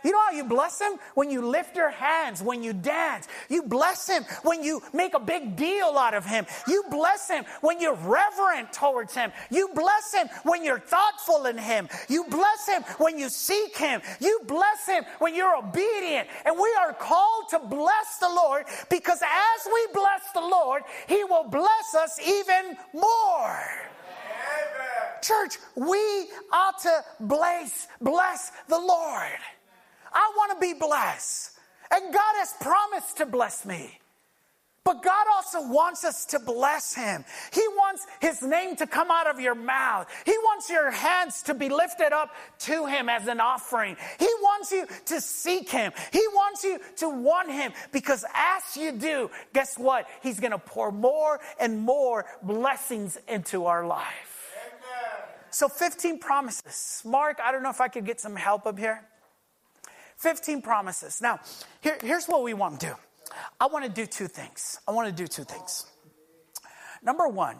You 0.03 0.11
know 0.11 0.19
how 0.19 0.31
you 0.31 0.43
bless 0.43 0.81
him? 0.81 0.93
When 1.13 1.29
you 1.29 1.45
lift 1.45 1.75
your 1.75 1.89
hands, 1.89 2.41
when 2.41 2.63
you 2.63 2.73
dance. 2.73 3.27
You 3.49 3.63
bless 3.63 4.07
him 4.09 4.23
when 4.43 4.63
you 4.63 4.81
make 4.93 5.13
a 5.13 5.19
big 5.19 5.55
deal 5.55 5.97
out 5.97 6.13
of 6.13 6.25
him. 6.25 6.45
You 6.67 6.83
bless 6.89 7.29
him 7.29 7.45
when 7.61 7.79
you're 7.79 7.95
reverent 7.95 8.73
towards 8.73 9.13
him. 9.13 9.31
You 9.49 9.69
bless 9.75 10.13
him 10.13 10.27
when 10.43 10.63
you're 10.65 10.79
thoughtful 10.79 11.45
in 11.45 11.57
him. 11.57 11.87
You 12.07 12.25
bless 12.29 12.67
him 12.67 12.83
when 12.97 13.19
you 13.19 13.29
seek 13.29 13.77
him. 13.77 14.01
You 14.19 14.39
bless 14.47 14.85
him 14.87 15.03
when 15.19 15.35
you're 15.35 15.55
obedient. 15.55 16.27
And 16.45 16.55
we 16.55 16.75
are 16.79 16.93
called 16.93 17.49
to 17.49 17.59
bless 17.59 18.17
the 18.19 18.29
Lord 18.29 18.65
because 18.89 19.21
as 19.21 19.67
we 19.71 19.87
bless 19.93 20.31
the 20.33 20.41
Lord, 20.41 20.81
he 21.07 21.23
will 21.25 21.47
bless 21.47 21.95
us 21.95 22.19
even 22.19 22.75
more. 22.93 23.59
Church, 25.21 25.57
we 25.75 26.27
ought 26.51 26.79
to 26.83 27.03
bless, 27.19 27.87
bless 27.99 28.51
the 28.67 28.79
Lord. 28.79 29.39
I 30.13 30.31
want 30.35 30.51
to 30.53 30.59
be 30.59 30.77
blessed. 30.77 31.57
And 31.91 32.13
God 32.13 32.33
has 32.35 32.53
promised 32.59 33.17
to 33.17 33.25
bless 33.25 33.65
me. 33.65 33.99
But 34.83 35.03
God 35.03 35.27
also 35.31 35.61
wants 35.67 36.03
us 36.03 36.25
to 36.27 36.39
bless 36.39 36.95
Him. 36.95 37.23
He 37.53 37.61
wants 37.75 38.07
His 38.19 38.41
name 38.41 38.75
to 38.77 38.87
come 38.87 39.11
out 39.11 39.27
of 39.27 39.39
your 39.39 39.53
mouth. 39.53 40.07
He 40.25 40.35
wants 40.43 40.71
your 40.71 40.89
hands 40.89 41.43
to 41.43 41.53
be 41.53 41.69
lifted 41.69 42.11
up 42.13 42.31
to 42.59 42.87
Him 42.87 43.07
as 43.07 43.27
an 43.27 43.39
offering. 43.39 43.95
He 44.17 44.27
wants 44.41 44.71
you 44.71 44.87
to 45.05 45.21
seek 45.21 45.69
Him. 45.69 45.91
He 46.11 46.23
wants 46.33 46.63
you 46.63 46.79
to 46.97 47.09
want 47.09 47.51
Him 47.51 47.73
because 47.91 48.25
as 48.33 48.75
you 48.75 48.93
do, 48.93 49.29
guess 49.53 49.77
what? 49.77 50.07
He's 50.23 50.39
going 50.39 50.51
to 50.51 50.57
pour 50.57 50.91
more 50.91 51.39
and 51.59 51.79
more 51.79 52.25
blessings 52.41 53.19
into 53.27 53.67
our 53.67 53.85
life. 53.85 54.30
So 55.49 55.67
15 55.67 56.19
promises. 56.19 57.01
Mark, 57.05 57.39
I 57.43 57.51
don't 57.51 57.61
know 57.61 57.69
if 57.69 57.81
I 57.81 57.89
could 57.89 58.05
get 58.05 58.19
some 58.19 58.35
help 58.35 58.65
up 58.65 58.79
here. 58.79 59.03
15 60.17 60.61
promises. 60.61 61.19
Now, 61.21 61.39
here, 61.81 61.97
here's 62.01 62.27
what 62.27 62.43
we 62.43 62.53
want 62.53 62.79
to 62.79 62.87
do. 62.87 62.93
I 63.59 63.67
want 63.67 63.85
to 63.85 63.91
do 63.91 64.05
two 64.05 64.27
things. 64.27 64.79
I 64.87 64.91
want 64.91 65.07
to 65.07 65.13
do 65.13 65.27
two 65.27 65.43
things. 65.43 65.85
Number 67.03 67.27
one, 67.27 67.57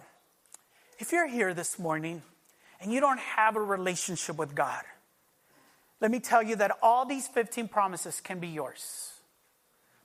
if 0.99 1.11
you're 1.11 1.27
here 1.27 1.53
this 1.53 1.79
morning 1.79 2.21
and 2.79 2.93
you 2.93 2.99
don't 2.99 3.19
have 3.19 3.55
a 3.55 3.61
relationship 3.61 4.37
with 4.37 4.53
God, 4.53 4.83
let 5.99 6.11
me 6.11 6.19
tell 6.19 6.41
you 6.41 6.55
that 6.57 6.71
all 6.81 7.05
these 7.05 7.27
15 7.27 7.67
promises 7.67 8.21
can 8.21 8.39
be 8.39 8.47
yours. 8.47 9.13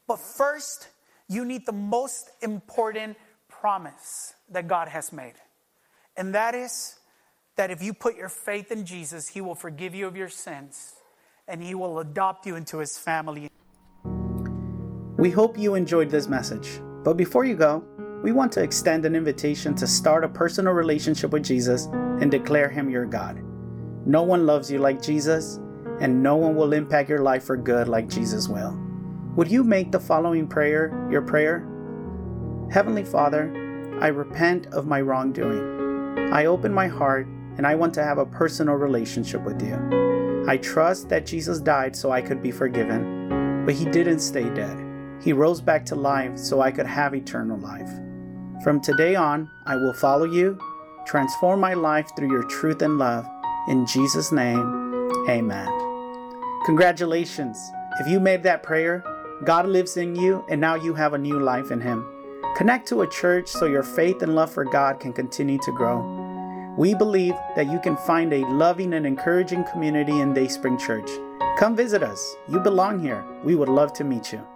But 0.07 0.19
first, 0.19 0.89
you 1.29 1.45
need 1.45 1.67
the 1.67 1.73
most 1.73 2.31
important 2.43 3.17
promise 3.49 4.35
that 4.51 4.69
God 4.69 4.89
has 4.89 5.13
made, 5.13 5.35
and 6.17 6.35
that 6.35 6.55
is 6.55 6.97
that 7.57 7.71
if 7.71 7.83
you 7.83 7.93
put 7.93 8.17
your 8.17 8.29
faith 8.29 8.71
in 8.71 8.85
Jesus, 8.85 9.29
He 9.29 9.41
will 9.41 9.55
forgive 9.55 9.95
you 9.95 10.07
of 10.07 10.17
your 10.17 10.29
sins 10.29 10.95
and 11.49 11.63
He 11.63 11.75
will 11.75 11.99
adopt 11.99 12.47
you 12.47 12.57
into 12.57 12.79
His 12.79 12.99
family. 12.99 13.51
We 15.17 15.31
hope 15.31 15.59
you 15.59 15.75
enjoyed 15.75 16.11
this 16.11 16.29
message. 16.29 16.81
But 17.03 17.17
before 17.17 17.45
you 17.45 17.55
go, 17.55 17.85
we 18.23 18.33
want 18.33 18.53
to 18.53 18.63
extend 18.63 19.07
an 19.07 19.15
invitation 19.15 19.75
to 19.77 19.87
start 19.87 20.25
a 20.25 20.29
personal 20.29 20.73
relationship 20.73 21.31
with 21.31 21.45
Jesus 21.45 21.87
and 22.21 22.31
declare 22.31 22.69
Him 22.69 22.91
your 22.91 23.07
God. 23.07 23.43
No 24.05 24.23
one 24.23 24.47
loves 24.47 24.71
you 24.71 24.79
like 24.79 25.01
Jesus, 25.01 25.59
and 26.01 26.23
no 26.23 26.37
one 26.37 26.55
will 26.55 26.73
impact 26.73 27.09
your 27.09 27.23
life 27.23 27.45
for 27.45 27.57
good 27.57 27.89
like 27.89 28.09
Jesus 28.09 28.49
will. 28.49 28.79
Would 29.37 29.51
you 29.51 29.65
make 29.65 29.93
the 29.93 30.01
following 30.01 30.47
prayer 30.47 31.09
your 31.11 31.23
prayer? 31.23 31.67
Heavenly 32.71 33.05
Father, 33.05 33.99
I 34.01 34.09
repent 34.09 34.67
of 34.69 34.87
my 34.87 35.01
wrongdoing. 35.01 36.33
I 36.33 36.47
open 36.47 36.73
my 36.73 36.89
heart 36.89 37.27
and 37.57 37.67
I 37.67 37.75
want 37.75 37.95
to 37.95 38.05
have 38.05 38.19
a 38.19 38.27
personal 38.27 38.75
relationship 38.75 39.43
with 39.43 39.63
you. 39.63 40.45
I 40.49 40.59
trust 40.59 41.09
that 41.09 41.27
Jesus 41.27 41.59
died 41.59 41.97
so 41.97 42.13
I 42.13 42.23
could 42.23 42.43
be 42.43 42.51
forgiven, 42.51 43.65
but 43.67 43.75
he 43.75 43.85
didn't 43.85 44.21
stay 44.21 44.49
dead. 44.51 44.79
He 45.23 45.33
rose 45.33 45.61
back 45.61 45.85
to 45.87 45.95
life 45.95 46.39
so 46.39 46.61
I 46.61 46.71
could 46.71 46.87
have 46.87 47.15
eternal 47.15 47.59
life. 47.59 47.91
From 48.63 48.81
today 48.81 49.15
on, 49.15 49.51
I 49.67 49.77
will 49.77 49.95
follow 49.95 50.25
you, 50.25 50.59
transform 51.07 51.61
my 51.61 51.75
life 51.75 52.11
through 52.17 52.31
your 52.31 52.45
truth 52.45 52.83
and 52.83 52.99
love. 52.99 53.27
In 53.69 53.87
Jesus' 53.87 54.33
name, 54.33 55.11
amen. 55.29 55.69
Congratulations. 56.65 57.59
If 57.99 58.09
you 58.09 58.21
made 58.21 58.43
that 58.43 58.63
prayer, 58.63 59.05
God 59.45 59.67
lives 59.67 59.97
in 59.97 60.17
you 60.17 60.45
and 60.49 60.61
now 60.61 60.75
you 60.75 60.95
have 60.95 61.15
a 61.15 61.19
new 61.19 61.41
life 61.41 61.71
in 61.71 61.81
Him. 61.81 62.07
Connect 62.57 62.89
to 62.89 63.03
a 63.03 63.09
church 63.09 63.49
so 63.49 63.67
your 63.67 63.83
faith 63.83 64.23
and 64.23 64.35
love 64.35 64.51
for 64.51 64.65
God 64.65 65.01
can 65.01 65.13
continue 65.13 65.59
to 65.59 65.73
grow. 65.73 66.26
We 66.77 66.95
believe 66.95 67.35
that 67.55 67.73
you 67.73 67.81
can 67.81 67.97
find 67.97 68.33
a 68.35 68.47
loving 68.49 68.93
and 68.93 69.07
encouraging 69.07 69.65
community 69.65 70.21
in 70.21 70.35
Dayspring 70.35 70.77
Church. 70.77 71.09
Come 71.59 71.75
visit 71.75 72.03
us. 72.03 72.37
You 72.49 72.61
belong 72.61 73.01
here. 73.01 73.25
We 73.43 73.55
would 73.55 73.71
love 73.71 73.95
to 73.95 74.05
meet 74.05 74.31
you. 74.31 74.47